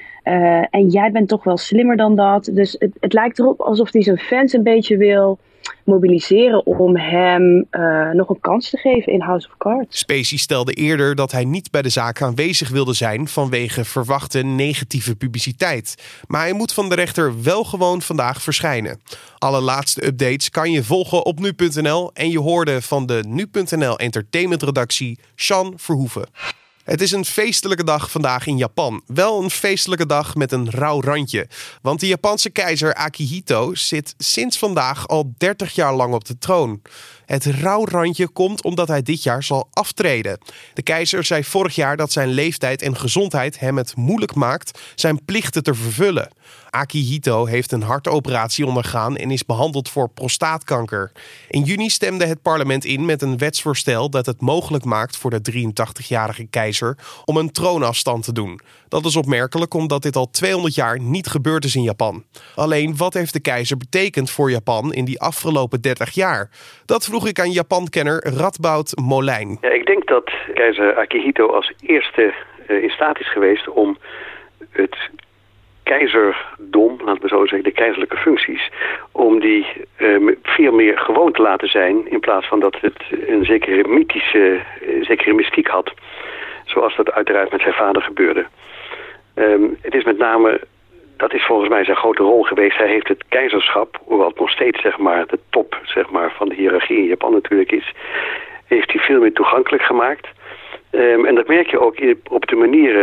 en 0.69 0.89
jij 0.89 1.11
bent 1.11 1.27
toch 1.27 1.43
wel 1.43 1.57
slimmer 1.57 1.97
dan 1.97 2.15
dat. 2.15 2.49
Dus 2.53 2.75
het, 2.79 2.97
het 2.99 3.13
lijkt 3.13 3.39
erop 3.39 3.59
alsof 3.59 3.91
hij 3.91 4.03
zijn 4.03 4.17
fans 4.17 4.53
een 4.53 4.63
beetje 4.63 4.97
wil 4.97 5.39
mobiliseren 5.83 6.65
om 6.65 6.97
hem 6.97 7.65
uh, 7.71 8.09
nog 8.11 8.29
een 8.29 8.39
kans 8.39 8.69
te 8.69 8.77
geven 8.77 9.13
in 9.13 9.21
House 9.21 9.47
of 9.47 9.57
Cards. 9.57 9.99
Spacey 9.99 10.37
stelde 10.37 10.73
eerder 10.73 11.15
dat 11.15 11.31
hij 11.31 11.45
niet 11.45 11.71
bij 11.71 11.81
de 11.81 11.89
zaak 11.89 12.21
aanwezig 12.21 12.69
wilde 12.69 12.93
zijn 12.93 13.27
vanwege 13.27 13.85
verwachte 13.85 14.39
negatieve 14.43 15.15
publiciteit. 15.15 15.95
Maar 16.27 16.41
hij 16.41 16.53
moet 16.53 16.73
van 16.73 16.89
de 16.89 16.95
rechter 16.95 17.43
wel 17.43 17.63
gewoon 17.63 18.01
vandaag 18.01 18.41
verschijnen. 18.41 19.01
Alle 19.37 19.61
laatste 19.61 20.05
updates 20.05 20.49
kan 20.49 20.71
je 20.71 20.83
volgen 20.83 21.25
op 21.25 21.39
nu.nl 21.39 22.11
en 22.13 22.29
je 22.29 22.39
hoorde 22.39 22.81
van 22.81 23.05
de 23.05 23.23
nu.nl 23.27 23.99
entertainmentredactie 23.99 25.19
Sean 25.35 25.73
Verhoeven. 25.75 26.25
Het 26.85 27.01
is 27.01 27.11
een 27.11 27.25
feestelijke 27.25 27.83
dag 27.83 28.11
vandaag 28.11 28.47
in 28.47 28.57
Japan. 28.57 29.01
Wel 29.05 29.43
een 29.43 29.49
feestelijke 29.49 30.05
dag 30.05 30.35
met 30.35 30.51
een 30.51 30.69
rauw 30.69 31.01
randje. 31.01 31.47
Want 31.81 31.99
de 31.99 32.07
Japanse 32.07 32.49
keizer 32.49 32.93
Akihito 32.93 33.75
zit 33.75 34.13
sinds 34.17 34.57
vandaag 34.57 35.07
al 35.07 35.33
30 35.37 35.75
jaar 35.75 35.95
lang 35.95 36.13
op 36.13 36.25
de 36.25 36.37
troon. 36.37 36.81
Het 37.25 37.45
rouwrandje 37.45 38.27
komt 38.27 38.63
omdat 38.63 38.87
hij 38.87 39.01
dit 39.01 39.23
jaar 39.23 39.43
zal 39.43 39.67
aftreden. 39.71 40.39
De 40.73 40.81
keizer 40.81 41.23
zei 41.23 41.43
vorig 41.43 41.75
jaar 41.75 41.97
dat 41.97 42.11
zijn 42.11 42.29
leeftijd 42.29 42.81
en 42.81 42.97
gezondheid 42.97 43.59
hem 43.59 43.77
het 43.77 43.95
moeilijk 43.95 44.35
maakt 44.35 44.79
zijn 44.95 45.25
plichten 45.25 45.63
te 45.63 45.73
vervullen. 45.73 46.29
Akihito 46.75 47.45
heeft 47.45 47.71
een 47.71 47.81
hartoperatie 47.81 48.65
ondergaan 48.65 49.17
en 49.17 49.31
is 49.31 49.45
behandeld 49.45 49.89
voor 49.89 50.09
prostaatkanker. 50.09 51.11
In 51.49 51.61
juni 51.61 51.89
stemde 51.89 52.25
het 52.25 52.41
parlement 52.41 52.85
in 52.85 53.05
met 53.05 53.21
een 53.21 53.37
wetsvoorstel 53.37 54.09
dat 54.09 54.25
het 54.25 54.41
mogelijk 54.41 54.83
maakt 54.83 55.17
voor 55.17 55.29
de 55.29 55.41
83-jarige 55.51 56.47
keizer 56.49 56.97
om 57.25 57.37
een 57.37 57.51
troonafstand 57.51 58.23
te 58.23 58.33
doen. 58.33 58.59
Dat 58.87 59.05
is 59.05 59.15
opmerkelijk 59.15 59.73
omdat 59.73 60.01
dit 60.01 60.15
al 60.15 60.29
200 60.29 60.75
jaar 60.75 60.99
niet 60.99 61.27
gebeurd 61.27 61.63
is 61.63 61.75
in 61.75 61.83
Japan. 61.83 62.23
Alleen 62.55 62.97
wat 62.97 63.13
heeft 63.13 63.33
de 63.33 63.41
keizer 63.41 63.77
betekend 63.77 64.31
voor 64.31 64.51
Japan 64.51 64.93
in 64.93 65.05
die 65.05 65.21
afgelopen 65.21 65.81
30 65.81 66.09
jaar? 66.13 66.49
Dat 66.85 67.05
vroeg 67.05 67.27
ik 67.27 67.39
aan 67.39 67.51
Japan-kenner 67.51 68.27
Radboud 68.37 68.91
Molijn. 68.95 69.57
Ja, 69.61 69.69
ik 69.69 69.85
denk 69.85 70.07
dat 70.07 70.31
keizer 70.53 70.95
Akihito 70.95 71.47
als 71.47 71.73
eerste 71.79 72.33
uh, 72.67 72.83
in 72.83 72.89
staat 72.89 73.19
is 73.19 73.31
geweest 73.31 73.69
om 73.69 73.97
het 74.69 74.97
keizerdom, 75.85 76.99
laten 77.05 77.21
we 77.21 77.27
zo 77.27 77.45
zeggen, 77.45 77.63
de 77.63 77.71
keizerlijke 77.81 78.17
functies, 78.17 78.71
om 79.11 79.39
die 79.39 79.65
uh, 79.97 80.31
veel 80.43 80.71
meer 80.71 80.97
gewoon 80.97 81.31
te 81.31 81.41
laten 81.41 81.69
zijn, 81.69 82.11
in 82.11 82.19
plaats 82.19 82.47
van 82.47 82.59
dat 82.59 82.77
het 82.81 83.03
een 83.27 83.45
zekere 83.45 83.87
mythische, 83.87 84.59
uh, 84.81 85.05
zekere 85.05 85.33
mystiek 85.33 85.67
had. 85.67 85.93
Zoals 86.65 86.95
dat 86.95 87.11
uiteraard 87.11 87.51
met 87.51 87.61
zijn 87.61 87.73
vader 87.73 88.01
gebeurde. 88.01 88.45
Um, 89.35 89.77
het 89.81 89.93
is 89.93 90.03
met 90.03 90.17
name, 90.17 90.61
dat 91.17 91.33
is 91.33 91.45
volgens 91.45 91.69
mij 91.69 91.83
zijn 91.83 91.97
grote 91.97 92.23
rol 92.23 92.43
geweest. 92.43 92.77
Hij 92.77 92.87
heeft 92.87 93.07
het 93.07 93.23
keizerschap, 93.29 93.99
hoewel 94.03 94.27
het 94.27 94.39
nog 94.39 94.49
steeds 94.49 94.81
zeg 94.81 94.97
maar, 94.97 95.27
de 95.27 95.39
top 95.49 95.79
zeg 95.83 96.09
maar, 96.09 96.31
van 96.31 96.49
de 96.49 96.55
hiërarchie 96.55 96.97
in 96.97 97.07
Japan 97.07 97.31
natuurlijk 97.31 97.71
is, 97.71 97.93
heeft 98.65 98.91
hij 98.91 99.01
veel 99.01 99.19
meer 99.19 99.33
toegankelijk 99.33 99.83
gemaakt. 99.83 100.27
Um, 100.91 101.25
en 101.25 101.35
dat 101.35 101.47
merk 101.47 101.69
je 101.69 101.79
ook 101.79 101.95
op 102.29 102.47
de 102.47 102.55
manier 102.55 102.95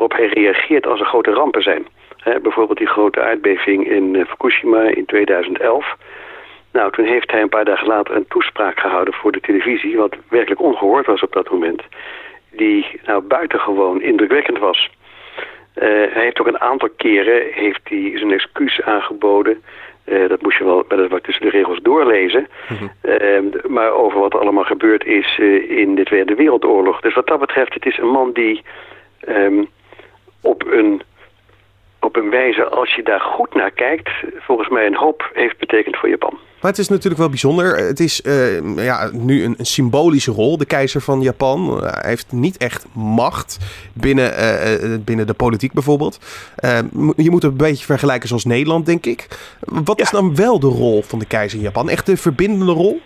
waarop 0.00 0.18
hij 0.18 0.42
reageert 0.42 0.86
als 0.86 1.00
er 1.00 1.06
grote 1.06 1.30
rampen 1.30 1.62
zijn. 1.62 1.86
He, 2.16 2.40
bijvoorbeeld 2.40 2.78
die 2.78 2.86
grote 2.86 3.22
aardbeving 3.22 3.88
in 3.88 4.14
uh, 4.14 4.24
Fukushima 4.24 4.82
in 4.82 5.04
2011. 5.04 5.96
Nou, 6.72 6.92
toen 6.92 7.04
heeft 7.04 7.30
hij 7.30 7.40
een 7.42 7.48
paar 7.48 7.64
dagen 7.64 7.86
later 7.86 8.16
een 8.16 8.28
toespraak 8.28 8.80
gehouden 8.80 9.14
voor 9.14 9.32
de 9.32 9.40
televisie... 9.40 9.96
wat 9.96 10.16
werkelijk 10.28 10.60
ongehoord 10.60 11.06
was 11.06 11.22
op 11.22 11.32
dat 11.32 11.50
moment. 11.50 11.82
Die 12.50 13.00
nou 13.04 13.22
buitengewoon 13.22 14.02
indrukwekkend 14.02 14.58
was. 14.58 14.90
Uh, 15.74 15.84
hij 15.84 16.22
heeft 16.22 16.40
ook 16.40 16.46
een 16.46 16.60
aantal 16.60 16.88
keren 16.96 17.42
heeft 17.52 17.80
hij 17.88 18.12
zijn 18.14 18.32
excuus 18.32 18.82
aangeboden... 18.82 19.62
Uh, 20.06 20.28
dat 20.28 20.42
moest 20.42 20.58
je 20.58 20.64
wel 20.64 20.84
weliswaar 20.88 21.20
tussen 21.20 21.44
de 21.44 21.50
regels 21.50 21.78
doorlezen. 21.82 22.46
Mm 22.68 22.76
-hmm. 22.76 22.90
uh, 23.02 23.64
maar 23.68 23.90
over 23.92 24.20
wat 24.20 24.32
er 24.32 24.40
allemaal 24.40 24.64
gebeurd 24.64 25.04
is 25.04 25.38
uh, 25.38 25.78
in 25.78 25.94
de 25.94 26.04
Tweede 26.04 26.34
Wereldoorlog. 26.34 27.00
Dus 27.00 27.14
wat 27.14 27.26
dat 27.26 27.40
betreft, 27.40 27.74
het 27.74 27.86
is 27.86 27.98
een 27.98 28.10
man 28.10 28.32
die 28.32 28.62
um, 29.28 29.68
op, 30.40 30.66
een, 30.66 31.02
op 32.00 32.16
een 32.16 32.30
wijze, 32.30 32.64
als 32.64 32.94
je 32.94 33.02
daar 33.02 33.20
goed 33.20 33.54
naar 33.54 33.70
kijkt... 33.70 34.10
volgens 34.38 34.68
mij 34.68 34.86
een 34.86 34.96
hoop 34.96 35.30
heeft 35.32 35.58
betekend 35.58 35.96
voor 35.96 36.08
Japan. 36.08 36.38
Maar 36.60 36.70
het 36.70 36.80
is 36.80 36.88
natuurlijk 36.88 37.20
wel 37.20 37.28
bijzonder. 37.28 37.76
Het 37.76 38.00
is 38.00 38.20
uh, 38.26 38.84
ja, 38.84 39.10
nu 39.12 39.44
een, 39.44 39.54
een, 39.58 39.64
symbolische 39.64 40.32
rol. 40.32 40.58
De 40.58 40.66
keizer 40.66 41.00
van 41.00 41.20
Japan 41.20 41.80
uh, 41.82 41.92
heeft 41.92 42.32
niet 42.32 42.56
echt 42.56 42.86
macht 42.94 43.58
binnen, 43.94 44.32
uh, 44.32 45.04
binnen 45.04 45.26
de 45.26 45.34
politiek 45.34 45.72
bijvoorbeeld. 45.72 46.18
je 47.16 47.30
moet 47.30 47.42
het 47.42 47.52
een 47.52 47.56
beetje 47.56 47.84
vergelijken 47.84 48.28
zoals 48.28 48.44
Nederland, 48.44 48.86
denk 48.86 49.06
ik. 49.06 49.26
Wat 49.60 49.98
ja. 49.98 50.04
is 50.04 50.10
dan 50.10 50.36
wel 50.36 50.60
de 50.60 50.66
rol 50.66 51.02
van 51.02 51.18
de 51.18 51.26
keizer 51.26 51.58
in 51.58 51.64
Japan? 51.64 51.88
Echt 51.88 52.06
de 52.06 52.16
verbindende 52.16 52.72
rol? 52.72 53.00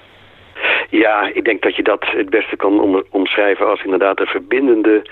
Ja, 0.90 1.30
ik 1.34 1.44
denk 1.44 1.62
dat 1.62 1.76
je 1.76 1.82
dat 1.82 2.04
het 2.04 2.30
beste 2.30 2.56
kan 2.56 2.80
om, 2.80 3.02
omschrijven 3.10 3.66
als 3.66 3.84
inderdaad 3.84 4.20
een 4.20 4.26
verbindende 4.26 5.02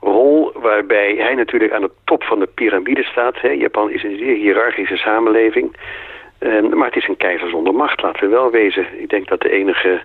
rol 0.00 0.52
waarbij 0.54 1.14
hij 1.18 1.34
natuurlijk 1.34 1.72
aan 1.72 1.82
de 1.82 1.90
top 2.04 2.22
van 2.22 2.38
de 2.38 2.48
piramide 2.54 3.02
staat. 3.02 3.40
Hè. 3.40 3.48
Japan 3.48 3.90
is 3.90 4.02
een 4.02 4.16
zeer 4.16 4.36
hiërarchische 4.36 4.96
samenleving. 4.96 5.76
Um, 6.40 6.76
maar 6.76 6.86
het 6.86 6.96
is 6.96 7.08
een 7.08 7.16
keizer 7.16 7.48
zonder 7.48 7.74
macht, 7.74 8.02
laten 8.02 8.22
we 8.22 8.28
wel 8.28 8.50
wezen. 8.50 8.86
Ik 8.98 9.08
denk 9.08 9.28
dat 9.28 9.40
de 9.40 9.50
enige 9.50 10.00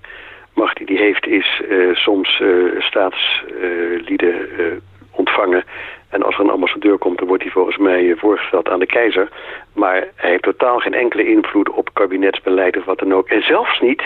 macht 0.53 0.77
die 0.87 0.97
hij 0.97 1.05
heeft 1.05 1.27
is 1.27 1.61
uh, 1.69 1.95
soms 1.95 2.39
uh, 2.39 2.81
staatslieden 2.81 4.49
uh, 4.59 4.65
ontvangen. 5.11 5.63
En 6.09 6.23
als 6.23 6.35
er 6.35 6.41
een 6.41 6.49
ambassadeur 6.49 6.97
komt, 6.97 7.17
dan 7.17 7.27
wordt 7.27 7.43
hij 7.43 7.51
volgens 7.51 7.77
mij 7.77 8.15
voorgesteld 8.17 8.69
aan 8.69 8.79
de 8.79 8.85
keizer. 8.85 9.29
Maar 9.73 10.07
hij 10.15 10.29
heeft 10.29 10.43
totaal 10.43 10.79
geen 10.79 10.93
enkele 10.93 11.27
invloed 11.27 11.69
op 11.69 11.89
kabinetsbeleid 11.93 12.77
of 12.77 12.85
wat 12.85 12.99
dan 12.99 13.13
ook. 13.13 13.27
En 13.27 13.43
zelfs 13.43 13.79
niet 13.79 14.03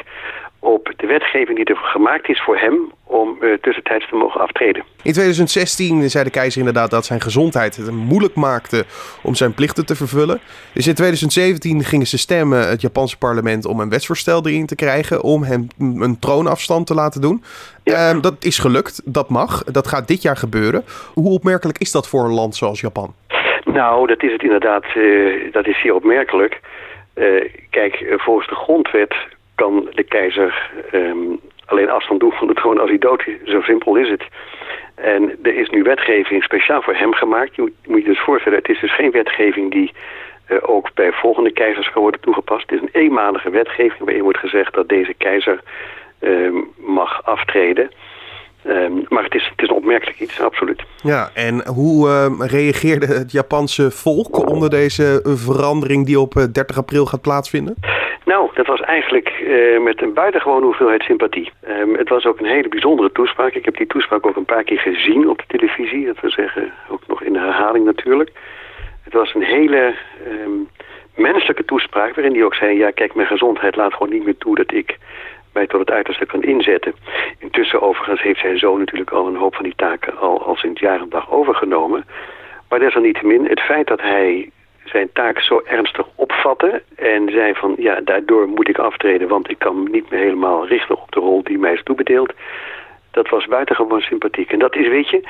op 0.59 0.93
de 0.97 1.07
wetgeving 1.07 1.57
die 1.57 1.65
er 1.65 1.75
gemaakt 1.75 2.29
is 2.29 2.41
voor 2.41 2.57
hem 2.57 2.91
om 3.03 3.37
uh, 3.41 3.53
tussentijds 3.61 4.09
te 4.09 4.15
mogen 4.15 4.41
aftreden. 4.41 4.83
In 5.03 5.11
2016 5.11 6.09
zei 6.09 6.23
de 6.23 6.29
keizer 6.29 6.59
inderdaad 6.59 6.91
dat 6.91 7.05
zijn 7.05 7.21
gezondheid 7.21 7.75
het 7.75 7.91
moeilijk 7.91 8.35
maakte 8.35 8.85
om 9.23 9.35
zijn 9.35 9.53
plichten 9.53 9.85
te 9.85 9.95
vervullen. 9.95 10.39
Dus 10.73 10.87
in 10.87 10.93
2017 10.93 11.83
gingen 11.83 12.07
ze 12.07 12.17
stemmen, 12.17 12.69
het 12.69 12.81
Japanse 12.81 13.17
parlement, 13.17 13.65
om 13.65 13.79
een 13.79 13.89
wetsvoorstel 13.89 14.47
erin 14.47 14.65
te 14.65 14.75
krijgen 14.75 15.23
om 15.23 15.43
hem 15.43 15.67
een 15.79 16.19
troonafstand 16.19 16.87
te 16.87 16.93
laten 16.93 17.21
doen. 17.21 17.43
Ja. 17.83 18.13
Uh, 18.13 18.21
dat 18.21 18.35
is 18.39 18.59
gelukt, 18.59 19.13
dat 19.13 19.29
mag, 19.29 19.63
dat 19.63 19.87
gaat 19.87 20.07
dit 20.07 20.21
jaar 20.21 20.37
gebeuren. 20.37 20.83
Hoe 21.13 21.29
opmerkelijk 21.29 21.77
is 21.77 21.91
dat 21.91 22.09
voor 22.09 22.23
een 22.23 22.33
land 22.33 22.55
zoals 22.55 22.81
Japan? 22.81 23.13
Nou, 23.63 24.07
dat 24.07 24.23
is 24.23 24.31
het 24.31 24.43
inderdaad, 24.43 24.85
uh, 24.95 25.51
dat 25.51 25.67
is 25.67 25.81
zeer 25.81 25.95
opmerkelijk. 25.95 26.59
kijk, 27.69 28.05
volgens 28.17 28.47
de 28.47 28.55
grondwet 28.55 29.15
kan 29.63 29.87
de 29.91 30.03
keizer 30.03 30.71
um, 30.93 31.39
alleen 31.65 31.89
afstand 31.89 32.19
doen 32.19 32.31
van 32.31 32.47
de 32.47 32.53
troon 32.53 32.79
als 32.79 32.89
hij 32.89 32.97
dood 32.97 33.27
is. 33.27 33.51
Zo 33.51 33.61
simpel 33.61 33.95
is 33.95 34.09
het. 34.09 34.23
En 34.95 35.39
er 35.43 35.55
is 35.55 35.69
nu 35.69 35.83
wetgeving 35.83 36.43
speciaal 36.43 36.81
voor 36.81 36.95
hem 36.95 37.13
gemaakt. 37.13 37.55
Je 37.55 37.61
moet 37.87 38.01
je, 38.01 38.09
dus 38.09 38.19
voorstellen, 38.19 38.57
het 38.57 38.69
is 38.69 38.79
dus 38.79 38.95
geen 38.95 39.11
wetgeving 39.11 39.71
die 39.71 39.91
uh, 40.49 40.57
ook 40.61 40.93
bij 40.93 41.11
volgende 41.11 41.51
keizers 41.51 41.91
kan 41.91 42.01
worden 42.01 42.19
toegepast. 42.19 42.69
Het 42.69 42.71
is 42.71 42.81
een 42.81 43.01
eenmalige 43.01 43.49
wetgeving 43.49 43.99
waarin 43.99 44.23
wordt 44.23 44.39
gezegd 44.39 44.73
dat 44.73 44.89
deze 44.89 45.13
keizer 45.13 45.59
um, 46.19 46.67
mag 46.77 47.25
aftreden. 47.25 47.91
Um, 48.67 49.05
maar 49.09 49.23
het 49.23 49.35
is, 49.35 49.49
het 49.51 49.61
is 49.61 49.69
een 49.69 49.75
opmerkelijk 49.75 50.19
iets, 50.19 50.41
absoluut. 50.41 50.83
Ja, 51.03 51.29
en 51.33 51.67
hoe 51.67 52.29
reageerde 52.39 53.05
het 53.05 53.31
Japanse 53.31 53.91
volk 53.91 54.49
onder 54.49 54.69
deze 54.69 55.19
verandering 55.23 56.05
die 56.05 56.19
op 56.19 56.33
30 56.33 56.77
april 56.77 57.05
gaat 57.05 57.21
plaatsvinden? 57.21 57.75
Nou, 58.33 58.49
dat 58.53 58.67
was 58.67 58.81
eigenlijk 58.81 59.39
uh, 59.39 59.79
met 59.79 60.01
een 60.01 60.13
buitengewone 60.13 60.65
hoeveelheid 60.65 61.01
sympathie. 61.01 61.51
Um, 61.69 61.95
het 61.95 62.09
was 62.09 62.25
ook 62.25 62.39
een 62.39 62.45
hele 62.45 62.67
bijzondere 62.67 63.11
toespraak. 63.11 63.53
Ik 63.53 63.65
heb 63.65 63.77
die 63.77 63.87
toespraak 63.87 64.25
ook 64.25 64.35
een 64.35 64.45
paar 64.45 64.63
keer 64.63 64.79
gezien 64.79 65.29
op 65.29 65.37
de 65.37 65.57
televisie. 65.57 66.05
Dat 66.05 66.19
we 66.19 66.29
zeggen, 66.29 66.73
ook 66.89 67.07
nog 67.07 67.21
in 67.21 67.33
de 67.33 67.39
herhaling 67.39 67.85
natuurlijk. 67.85 68.31
Het 69.03 69.13
was 69.13 69.33
een 69.33 69.43
hele 69.43 69.95
um, 70.27 70.67
menselijke 71.15 71.65
toespraak 71.65 72.15
waarin 72.15 72.33
hij 72.33 72.43
ook 72.43 72.55
zei... 72.55 72.77
ja, 72.77 72.91
kijk, 72.91 73.15
mijn 73.15 73.27
gezondheid 73.27 73.75
laat 73.75 73.93
gewoon 73.93 74.13
niet 74.13 74.25
meer 74.25 74.37
toe 74.37 74.55
dat 74.55 74.73
ik 74.73 74.97
mij 75.53 75.67
tot 75.67 75.79
het 75.79 75.91
uiterste 75.91 76.25
kan 76.25 76.43
inzetten. 76.43 76.93
Intussen 77.39 77.81
overigens 77.81 78.21
heeft 78.21 78.39
zijn 78.39 78.57
zoon 78.57 78.79
natuurlijk 78.79 79.11
al 79.11 79.27
een 79.27 79.35
hoop 79.35 79.55
van 79.55 79.63
die 79.63 79.75
taken 79.75 80.17
al, 80.17 80.45
al 80.45 80.55
sinds 80.55 80.81
jaar 80.81 81.01
en 81.01 81.09
dag 81.09 81.31
overgenomen. 81.31 82.05
Maar 82.69 82.79
desalniettemin, 82.79 83.45
het 83.45 83.61
feit 83.61 83.87
dat 83.87 84.01
hij 84.01 84.49
zijn 84.89 85.09
taak 85.13 85.39
zo 85.39 85.61
ernstig 85.65 86.07
opvatten 86.15 86.81
en 86.95 87.29
zei 87.31 87.53
van 87.53 87.75
ja, 87.77 88.01
daardoor 88.01 88.47
moet 88.47 88.69
ik 88.69 88.77
aftreden, 88.77 89.27
want 89.27 89.49
ik 89.49 89.59
kan 89.59 89.83
me 89.83 89.89
niet 89.89 90.09
meer 90.09 90.19
helemaal 90.19 90.67
richten 90.67 91.01
op 91.01 91.11
de 91.11 91.19
rol 91.19 91.43
die 91.43 91.57
mij 91.57 91.73
is 91.73 91.83
toebedeeld. 91.83 92.33
Dat 93.11 93.29
was 93.29 93.45
buitengewoon 93.45 94.01
sympathiek. 94.01 94.51
En 94.51 94.59
dat 94.59 94.75
is, 94.75 94.87
weet 94.87 95.09
je, 95.09 95.21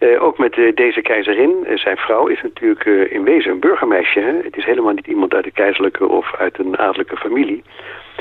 uh, 0.00 0.22
ook 0.22 0.38
met 0.38 0.56
uh, 0.56 0.74
deze 0.74 1.00
keizerin, 1.00 1.64
uh, 1.66 1.78
zijn 1.78 1.96
vrouw 1.96 2.26
is 2.26 2.42
natuurlijk 2.42 2.84
in 3.10 3.24
wezen 3.24 3.50
een 3.50 3.60
burgermeisje. 3.60 4.20
Hè? 4.20 4.32
Het 4.42 4.56
is 4.56 4.64
helemaal 4.64 4.92
niet 4.92 5.06
iemand 5.06 5.34
uit 5.34 5.44
de 5.44 5.50
keizerlijke 5.50 6.08
of 6.08 6.34
uit 6.34 6.58
een 6.58 6.78
adellijke 6.78 7.16
familie. 7.16 7.62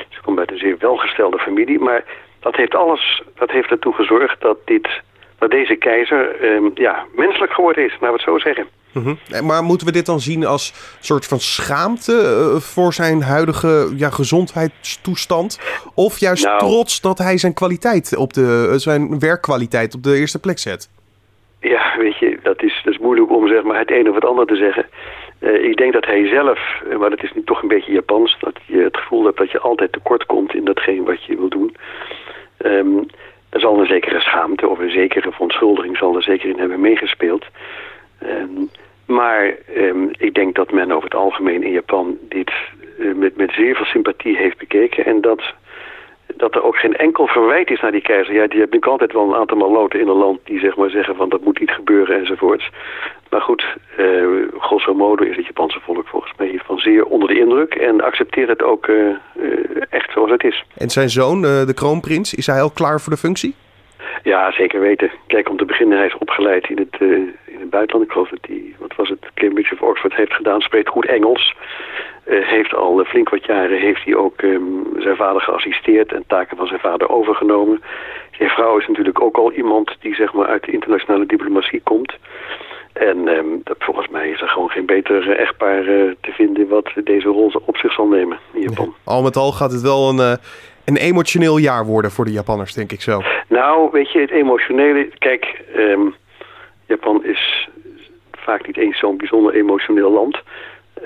Ze 0.10 0.22
komt 0.22 0.40
uit 0.40 0.52
een 0.52 0.58
zeer 0.58 0.78
welgestelde 0.80 1.40
familie, 1.40 1.80
maar 1.80 2.04
dat 2.40 2.56
heeft 2.56 2.76
alles, 2.76 3.22
dat 3.36 3.52
heeft 3.52 3.70
ertoe 3.70 3.94
gezorgd 3.94 4.42
dat 4.42 4.58
dit, 4.66 5.02
dat 5.40 5.52
deze 5.52 5.76
keizer, 5.76 6.42
ehm, 6.42 6.70
ja, 6.74 7.06
menselijk 7.16 7.54
geworden 7.54 7.84
is, 7.84 7.92
laten 7.92 8.08
we 8.08 8.14
het 8.14 8.22
zo 8.22 8.38
zeggen. 8.38 8.68
Mm 8.96 9.04
-hmm. 9.04 9.46
Maar 9.46 9.64
moeten 9.64 9.88
we 9.88 9.94
dit 9.94 10.06
dan 10.06 10.20
zien 10.20 10.46
als 10.46 10.74
soort 11.00 11.26
van 11.26 11.40
schaamte 11.40 12.12
uh, 12.12 12.60
voor 12.60 12.94
zijn 12.94 13.22
huidige 13.22 13.94
ja, 13.96 14.10
gezondheidstoestand? 14.10 15.60
Of 15.96 16.20
juist 16.20 16.46
nou, 16.46 16.60
trots 16.60 17.02
dat 17.02 17.18
hij 17.18 17.38
zijn 17.38 17.54
kwaliteit 17.54 18.16
op 18.16 18.34
de, 18.34 18.68
uh, 18.70 18.76
zijn 18.76 19.20
werkkwaliteit 19.20 19.96
op 19.96 20.04
de 20.04 20.16
eerste 20.16 20.40
plek 20.40 20.60
zet? 20.60 20.90
Ja, 21.60 21.96
weet 21.98 22.18
je, 22.18 22.40
dat 22.44 22.64
is, 22.64 22.82
dat 22.84 22.94
is 22.94 23.00
moeilijk 23.00 23.32
om 23.32 23.48
zeg 23.48 23.64
maar, 23.64 23.80
het 23.80 23.92
een 23.92 24.10
of 24.10 24.16
het 24.16 24.26
ander 24.26 24.46
te 24.46 24.56
zeggen. 24.56 24.86
Uh, 25.40 25.64
ik 25.64 25.78
denk 25.78 25.94
dat 25.94 26.06
hij 26.06 26.28
zelf, 26.28 26.60
maar 27.00 27.10
dat 27.10 27.24
is 27.24 27.34
nu 27.34 27.44
toch 27.44 27.62
een 27.62 27.68
beetje 27.68 27.92
Japans, 27.92 28.38
dat 28.40 28.56
je 28.66 28.78
het 28.78 28.98
gevoel 28.98 29.26
hebt 29.26 29.38
dat 29.38 29.52
je 29.52 29.60
altijd 29.60 29.92
tekort 29.92 30.26
komt 30.26 30.54
in 30.54 30.66
datgene 30.66 31.04
wat 31.04 31.24
je 31.24 31.36
wil 31.36 31.50
doen. 31.50 31.76
Um, 32.66 33.06
er 33.50 33.62
zal 33.62 33.80
een 33.80 33.86
zekere 33.86 34.20
schaamte 34.20 34.68
of 34.68 34.80
een 34.80 34.90
zekere 34.90 35.32
verontschuldiging 35.32 35.98
zal 35.98 36.16
er 36.16 36.24
zeker 36.24 36.50
in 36.50 36.60
hebben 36.60 36.80
meegespeeld. 36.80 37.46
Ehm, 38.20 38.66
maar 39.06 39.56
ehm, 39.76 40.08
ik 40.18 40.34
denk 40.34 40.56
dat 40.56 40.72
men 40.72 40.92
over 40.92 41.04
het 41.04 41.16
algemeen 41.16 41.64
in 41.64 41.72
Japan 41.72 42.18
dit 42.30 42.52
eh, 43.00 43.14
met, 43.14 43.36
met 43.38 43.52
zeer 43.52 43.76
veel 43.76 43.86
sympathie 43.86 44.38
heeft 44.38 44.58
bekeken. 44.58 45.06
En 45.06 45.22
dat, 45.22 45.42
dat 46.36 46.56
er 46.56 46.64
ook 46.64 46.76
geen 46.76 46.96
enkel 46.96 47.28
verwijt 47.28 47.70
is 47.70 47.82
naar 47.82 47.92
die 47.92 48.02
keizer. 48.02 48.34
Ja, 48.34 48.48
die 48.48 48.60
hebben 48.60 48.80
altijd 48.80 49.14
wel 49.14 49.28
een 49.28 49.40
aantal 49.40 49.58
maloten 49.58 50.00
in 50.00 50.08
een 50.08 50.16
land 50.16 50.40
die 50.44 50.60
zeg 50.60 50.76
maar 50.76 50.90
zeggen 50.90 51.16
van 51.16 51.30
dat 51.30 51.42
moet 51.42 51.60
niet 51.60 51.72
gebeuren 51.72 52.20
enzovoorts. 52.20 52.70
Maar 53.30 53.42
goed, 53.42 53.66
uh, 54.00 54.26
grosso 54.60 54.94
modo 54.94 55.24
is 55.24 55.36
het 55.36 55.46
Japanse 55.46 55.80
volk 55.80 56.08
volgens 56.08 56.34
mij 56.38 56.48
hiervan 56.48 56.78
zeer 56.78 57.06
onder 57.06 57.28
de 57.28 57.40
indruk 57.40 57.76
en 57.76 58.02
accepteert 58.02 58.50
het 58.50 58.64
ook 58.64 58.88
uh, 58.88 59.16
echt 59.90 60.12
zoals 60.12 60.32
het 60.32 60.44
is. 60.44 60.64
En 60.78 60.90
zijn 60.90 61.10
zoon, 61.10 61.42
de 61.42 61.74
kroonprins, 61.76 62.34
is 62.34 62.48
hij 62.48 62.62
al 62.62 62.72
klaar 62.72 63.02
voor 63.02 63.14
de 63.14 63.20
functie? 63.20 63.56
Ja, 64.24 64.52
zeker 64.52 64.80
weten. 64.80 65.12
Kijk, 65.28 65.50
om 65.50 65.58
te 65.58 65.66
beginnen, 65.66 65.98
hij 65.98 66.08
is 66.08 66.18
opgeleid 66.18 66.70
in 66.70 66.78
het, 66.78 67.02
in 67.02 67.36
het 67.36 67.45
buitenland. 67.78 68.06
Ik 68.06 68.12
geloof 68.12 68.30
dat 68.30 68.46
hij, 68.48 68.64
wat 68.80 68.96
was 68.96 69.10
het, 69.10 69.24
Cambridge 69.34 69.74
of 69.74 69.82
Oxford 69.82 70.16
heeft 70.16 70.34
gedaan, 70.34 70.62
spreekt 70.62 70.90
goed 70.90 71.06
Engels. 71.06 71.56
Uh, 72.28 72.48
heeft 72.48 72.74
al 72.74 73.00
uh, 73.00 73.06
flink 73.06 73.30
wat 73.30 73.46
jaren 73.46 73.80
heeft 73.80 74.04
hij 74.04 74.16
ook 74.16 74.42
um, 74.42 74.88
zijn 74.98 75.16
vader 75.16 75.42
geassisteerd 75.42 76.12
en 76.14 76.24
taken 76.28 76.58
van 76.58 76.68
zijn 76.68 76.80
vader 76.80 77.10
overgenomen. 77.10 77.82
Zijn 78.32 78.50
vrouw 78.50 78.78
is 78.78 78.88
natuurlijk 78.88 79.22
ook 79.22 79.38
al 79.38 79.52
iemand 79.52 79.96
die 80.00 80.16
zeg 80.16 80.34
maar 80.34 80.48
uit 80.48 80.64
de 80.64 80.72
internationale 80.72 81.26
diplomatie 81.26 81.82
komt. 81.84 82.14
En 82.94 83.28
um, 83.28 83.62
dat, 83.64 83.76
volgens 83.80 84.08
mij 84.08 84.30
is 84.30 84.42
er 84.42 84.48
gewoon 84.48 84.70
geen 84.70 84.86
beter 84.86 85.28
uh, 85.28 85.40
echtpaar 85.40 85.84
te 86.22 86.32
vinden 86.32 86.68
wat 86.68 86.92
deze 87.04 87.28
rol 87.28 87.52
op 87.66 87.78
zich 87.78 87.94
zal 87.94 88.08
nemen 88.08 88.38
in 88.54 88.62
Japan. 88.62 88.86
Ja. 88.86 89.12
Al 89.12 89.22
met 89.22 89.36
al 89.36 89.52
gaat 89.52 89.72
het 89.72 89.82
wel 89.82 90.10
een, 90.10 90.38
een 90.86 90.98
emotioneel 90.98 91.58
jaar 91.58 91.86
worden 91.86 92.12
voor 92.12 92.26
de 92.26 92.32
Japanners, 92.32 92.74
denk 92.74 92.92
ik 92.92 93.02
zo. 93.02 93.22
Nou, 93.48 93.90
weet 93.92 94.12
je, 94.12 94.20
het 94.20 94.32
emotionele... 94.32 95.10
Kijk, 95.18 95.62
um, 95.78 96.16
Japan 96.88 97.24
is 97.24 97.68
vaak 98.32 98.68
niet 98.68 98.78
eens 98.78 99.00
zo'n 99.00 99.18
bijzonder 99.18 99.54
emotioneel 99.54 100.12
land. 100.12 100.42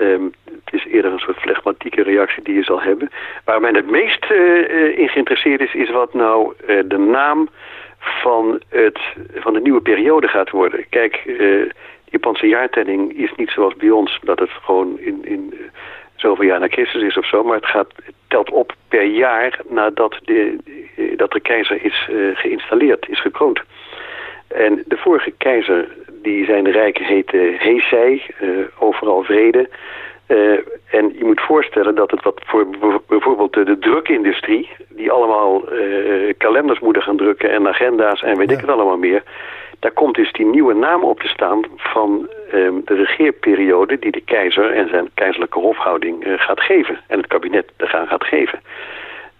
Um, 0.00 0.32
het 0.64 0.74
is 0.74 0.92
eerder 0.92 1.12
een 1.12 1.18
soort 1.18 1.36
flegmatieke 1.36 2.02
reactie 2.02 2.42
die 2.42 2.54
je 2.54 2.62
zal 2.62 2.80
hebben. 2.80 3.10
Waar 3.44 3.60
men 3.60 3.74
het 3.74 3.90
meest 3.90 4.30
uh, 4.30 4.98
in 4.98 5.08
geïnteresseerd 5.08 5.60
is, 5.60 5.74
is 5.74 5.90
wat 5.90 6.14
nou 6.14 6.54
uh, 6.68 6.80
de 6.84 6.98
naam 6.98 7.48
van, 7.98 8.60
het, 8.68 8.98
van 9.34 9.52
de 9.52 9.60
nieuwe 9.60 9.80
periode 9.80 10.28
gaat 10.28 10.50
worden. 10.50 10.86
Kijk, 10.88 11.22
de 11.24 11.70
Japanse 12.04 12.46
jaartelling 12.46 13.18
is 13.18 13.32
niet 13.36 13.50
zoals 13.50 13.74
bij 13.74 13.90
ons, 13.90 14.18
dat 14.22 14.38
het 14.38 14.50
gewoon 14.50 14.98
in, 14.98 15.24
in 15.24 15.54
zoveel 16.16 16.44
jaar 16.44 16.60
na 16.60 16.68
Christus 16.68 17.02
is 17.02 17.16
of 17.16 17.26
zo, 17.26 17.44
maar 17.44 17.56
het, 17.56 17.66
gaat, 17.66 17.92
het 18.04 18.14
telt 18.28 18.50
op 18.50 18.74
per 18.88 19.04
jaar 19.04 19.60
nadat 19.68 20.18
de, 20.24 20.56
dat 21.16 21.32
de 21.32 21.40
keizer 21.40 21.84
is 21.84 22.08
geïnstalleerd, 22.34 23.08
is 23.08 23.20
gekroond. 23.20 23.62
En 24.54 24.84
de 24.86 24.96
vorige 24.96 25.32
keizer, 25.38 25.88
die 26.22 26.44
zijn 26.44 26.70
rijk 26.70 26.98
heette 26.98 27.54
Heisei, 27.58 28.22
overal 28.78 29.22
vrede. 29.22 29.68
Uh, 30.30 30.58
en 30.90 31.12
je 31.18 31.24
moet 31.24 31.40
voorstellen 31.40 31.94
dat 31.94 32.10
het 32.10 32.22
wat 32.22 32.40
voor 32.46 32.66
bijvoorbeeld 33.08 33.52
de, 33.52 33.64
de 33.64 33.78
drukindustrie... 33.78 34.68
die 34.88 35.10
allemaal 35.10 35.72
uh, 35.72 36.32
kalenders 36.38 36.80
moeten 36.80 37.02
gaan 37.02 37.16
drukken 37.16 37.50
en 37.50 37.68
agenda's 37.68 38.22
en 38.22 38.36
weet 38.36 38.48
ja. 38.50 38.54
ik 38.54 38.60
het 38.60 38.70
allemaal 38.70 38.96
meer... 38.96 39.22
daar 39.78 39.90
komt 39.90 40.14
dus 40.14 40.32
die 40.32 40.46
nieuwe 40.46 40.74
naam 40.74 41.02
op 41.02 41.20
te 41.20 41.28
staan 41.28 41.64
van 41.76 42.28
um, 42.54 42.82
de 42.84 42.94
regeerperiode... 42.94 43.98
die 43.98 44.12
de 44.12 44.20
keizer 44.20 44.72
en 44.72 44.88
zijn 44.88 45.10
keizerlijke 45.14 45.58
hofhouding 45.58 46.26
uh, 46.26 46.32
gaat 46.36 46.60
geven. 46.60 47.00
En 47.06 47.18
het 47.18 47.26
kabinet 47.26 47.72
eraan 47.76 48.06
gaat 48.06 48.24
geven. 48.24 48.60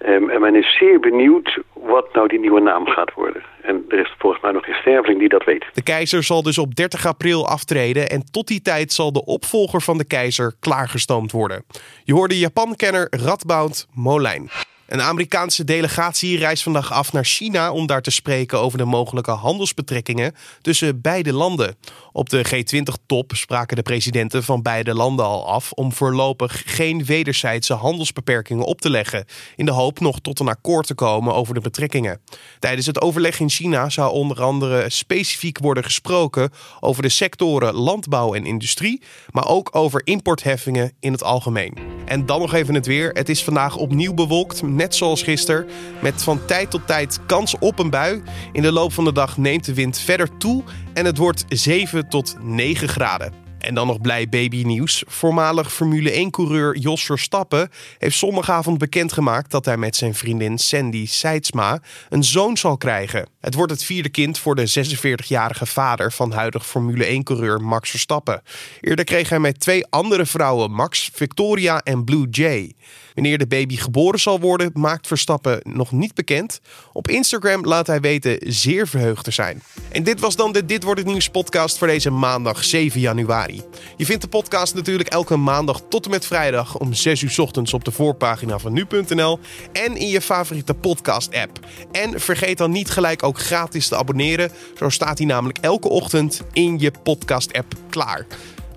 Um, 0.07 0.31
en 0.31 0.41
men 0.41 0.55
is 0.55 0.77
zeer 0.79 1.01
benieuwd 1.01 1.59
wat 1.73 2.13
nou 2.13 2.29
die 2.29 2.41
nieuwe 2.41 2.61
naam 2.61 2.87
gaat 2.87 3.15
worden. 3.15 3.43
En 3.63 3.85
er 3.89 3.99
is 3.99 4.15
volgens 4.19 4.43
mij 4.43 4.53
nog 4.53 4.65
geen 4.65 4.75
sterveling 4.75 5.19
die 5.19 5.29
dat 5.29 5.45
weet. 5.45 5.65
De 5.73 5.83
keizer 5.83 6.23
zal 6.23 6.43
dus 6.43 6.59
op 6.59 6.75
30 6.75 7.07
april 7.07 7.49
aftreden 7.49 8.09
en 8.09 8.23
tot 8.31 8.47
die 8.47 8.63
tijd 8.63 8.93
zal 8.93 9.13
de 9.13 9.25
opvolger 9.25 9.81
van 9.81 9.99
de 9.99 10.07
keizer 10.07 10.55
klaargestoomd 10.61 11.33
worden. 11.33 11.65
Je 12.05 12.15
hoorde 12.15 12.39
Japan-kenner 12.39 13.07
Radboud 13.11 13.87
Molijn. 13.95 14.51
Een 14.91 15.03
Amerikaanse 15.03 15.65
delegatie 15.65 16.39
reist 16.39 16.63
vandaag 16.63 16.93
af 16.93 17.13
naar 17.13 17.25
China 17.25 17.73
om 17.73 17.87
daar 17.87 18.03
te 18.03 18.11
spreken 18.11 18.61
over 18.61 18.79
de 18.79 18.85
mogelijke 18.85 19.31
handelsbetrekkingen 19.31 20.35
tussen 20.61 21.01
beide 21.01 21.33
landen. 21.33 21.77
Op 22.13 22.29
de 22.29 22.47
G20-top 22.47 23.33
spraken 23.35 23.77
de 23.77 23.83
presidenten 23.83 24.45
van 24.45 24.63
beide 24.63 24.95
landen 24.95 25.25
al 25.25 25.49
af 25.49 25.73
om 25.73 25.93
voorlopig 25.93 26.63
geen 26.67 27.05
wederzijdse 27.05 27.75
handelsbeperkingen 27.75 28.65
op 28.65 28.81
te 28.81 28.91
leggen, 28.91 29.25
in 29.57 29.65
de 29.65 29.71
hoop 29.71 30.01
nog 30.01 30.21
tot 30.21 30.41
een 30.41 30.49
akkoord 30.49 30.87
te 30.87 30.95
komen 30.95 31.35
over 31.35 31.55
de 31.55 31.61
betrekkingen. 31.61 32.21
Tijdens 32.59 32.87
het 32.87 33.01
overleg 33.01 33.41
in 33.41 33.51
China 33.51 33.89
zou 33.89 34.13
onder 34.13 34.43
andere 34.43 34.91
specifiek 34.91 35.59
worden 35.59 35.85
gesproken 35.85 36.51
over 36.81 37.03
de 37.03 37.09
sectoren 37.09 37.75
landbouw 37.75 38.35
en 38.35 38.47
industrie, 38.47 39.03
maar 39.31 39.49
ook 39.49 39.69
over 39.73 40.01
importheffingen 40.05 40.93
in 41.01 41.13
het 41.13 41.23
algemeen. 41.23 41.75
En 42.07 42.27
dan 42.27 42.41
nog 42.41 42.55
even 42.55 42.75
het 42.75 42.87
weer. 42.87 43.11
Het 43.13 43.29
is 43.29 43.45
vandaag 43.45 43.77
opnieuw 43.77 44.15
bewolkt, 44.15 44.63
net 44.81 44.95
zoals 44.95 45.23
gisteren, 45.23 45.67
met 46.03 46.23
van 46.23 46.45
tijd 46.45 46.71
tot 46.71 46.87
tijd 46.87 47.19
kans 47.27 47.59
op 47.59 47.79
een 47.79 47.91
bui. 47.91 48.23
In 48.53 48.63
de 48.63 48.73
loop 48.73 48.93
van 48.93 49.05
de 49.05 49.13
dag 49.13 49.37
neemt 49.37 49.65
de 49.65 49.75
wind 49.75 49.99
verder 49.99 50.37
toe 50.39 50.65
en 50.93 51.05
het 51.05 51.17
wordt 51.17 51.45
7 51.49 52.09
tot 52.09 52.37
9 52.41 52.89
graden. 52.89 53.33
En 53.59 53.75
dan 53.75 53.87
nog 53.87 54.01
blij 54.01 54.29
babynieuws. 54.29 55.05
Voormalig 55.07 55.73
Formule 55.73 56.27
1-coureur 56.27 56.77
Jos 56.77 57.05
Verstappen 57.05 57.71
heeft 57.99 58.19
zondagavond 58.19 58.79
bekendgemaakt 58.79 59.51
dat 59.51 59.65
hij 59.65 59.77
met 59.77 59.97
zijn 59.97 60.15
vriendin 60.15 60.59
Sandy 60.59 61.07
Seidsma 61.07 61.83
een 62.09 62.25
zoon 62.25 62.57
zal 62.57 62.77
krijgen. 62.77 63.29
Het 63.41 63.55
wordt 63.55 63.73
het 63.73 63.85
vierde 63.85 64.09
kind 64.09 64.39
voor 64.39 64.55
de 64.55 64.71
46-jarige 64.71 65.67
vader 65.67 66.13
van 66.13 66.33
huidig 66.33 66.67
Formule 66.67 67.21
1-coureur 67.21 67.61
Max 67.61 67.91
Verstappen. 67.91 68.43
Eerder 68.81 69.05
kreeg 69.05 69.29
hij 69.29 69.41
met 69.41 69.61
twee 69.61 69.87
andere 69.91 70.27
vrouwen, 70.27 70.71
Max, 70.71 71.11
Victoria 71.13 71.81
en 71.81 72.05
Blue 72.05 72.29
Jay. 72.31 72.73
Wanneer 73.15 73.39
de 73.39 73.47
baby 73.47 73.77
geboren 73.77 74.21
zal 74.21 74.41
worden, 74.41 74.71
maakt 74.73 75.07
Verstappen 75.07 75.61
nog 75.63 75.93
niet 75.93 76.15
bekend. 76.15 76.61
Op 76.93 77.09
Instagram 77.09 77.65
laat 77.65 77.87
hij 77.87 78.01
weten 78.01 78.39
zeer 78.41 78.89
verheugd 78.89 79.25
te 79.25 79.31
zijn. 79.31 79.63
En 79.93 80.03
dit 80.03 80.21
was 80.21 80.37
dan 80.37 80.53
de 80.53 80.65
Dit 80.65 80.83
wordt 80.83 81.01
het 81.01 81.09
nieuws 81.09 81.29
podcast 81.29 81.79
voor 81.79 81.87
deze 81.87 82.11
maandag 82.11 82.65
7 82.65 83.01
januari. 83.01 83.63
Je 83.97 84.05
vindt 84.05 84.23
de 84.23 84.29
podcast 84.29 84.75
natuurlijk 84.75 85.09
elke 85.09 85.37
maandag 85.37 85.83
tot 85.89 86.05
en 86.05 86.11
met 86.11 86.27
vrijdag 86.27 86.79
om 86.79 86.93
6 86.93 87.23
uur 87.23 87.35
ochtends 87.37 87.75
op 87.75 87.85
de 87.85 87.91
voorpagina 87.91 88.59
van 88.59 88.73
nu.nl 88.73 89.39
en 89.73 89.97
in 89.97 90.09
je 90.09 90.21
favoriete 90.21 90.75
podcast 90.75 91.35
app. 91.35 91.67
En 91.93 92.21
vergeet 92.21 92.59
dan 92.59 92.71
niet 92.71 92.91
gelijk 92.91 93.23
ook 93.23 93.39
gratis 93.39 93.89
te 93.89 93.97
abonneren. 93.97 94.51
Zo 94.79 94.89
staat 94.89 95.19
hij 95.19 95.27
namelijk 95.27 95.59
elke 95.59 95.89
ochtend 95.89 96.43
in 96.53 96.79
je 96.79 96.93
podcast 97.03 97.53
app 97.53 97.75
klaar. 97.91 98.27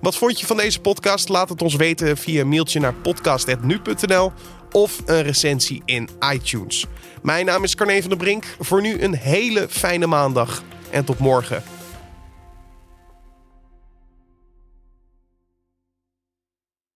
Wat 0.03 0.15
vond 0.15 0.39
je 0.39 0.45
van 0.45 0.57
deze 0.57 0.79
podcast? 0.79 1.29
Laat 1.29 1.49
het 1.49 1.61
ons 1.61 1.75
weten 1.75 2.17
via 2.17 2.41
een 2.41 2.49
mailtje 2.49 2.79
naar 2.79 2.93
podcast.nu.nl 2.93 4.31
of 4.71 5.01
een 5.05 5.21
recensie 5.21 5.81
in 5.85 6.09
iTunes. 6.33 6.85
Mijn 7.21 7.45
naam 7.45 7.63
is 7.63 7.75
Carne 7.75 7.99
van 8.01 8.09
der 8.09 8.17
Brink. 8.17 8.45
Voor 8.59 8.81
nu 8.81 9.01
een 9.01 9.15
hele 9.15 9.67
fijne 9.69 10.07
maandag 10.07 10.63
en 10.91 11.05
tot 11.05 11.19
morgen. 11.19 11.63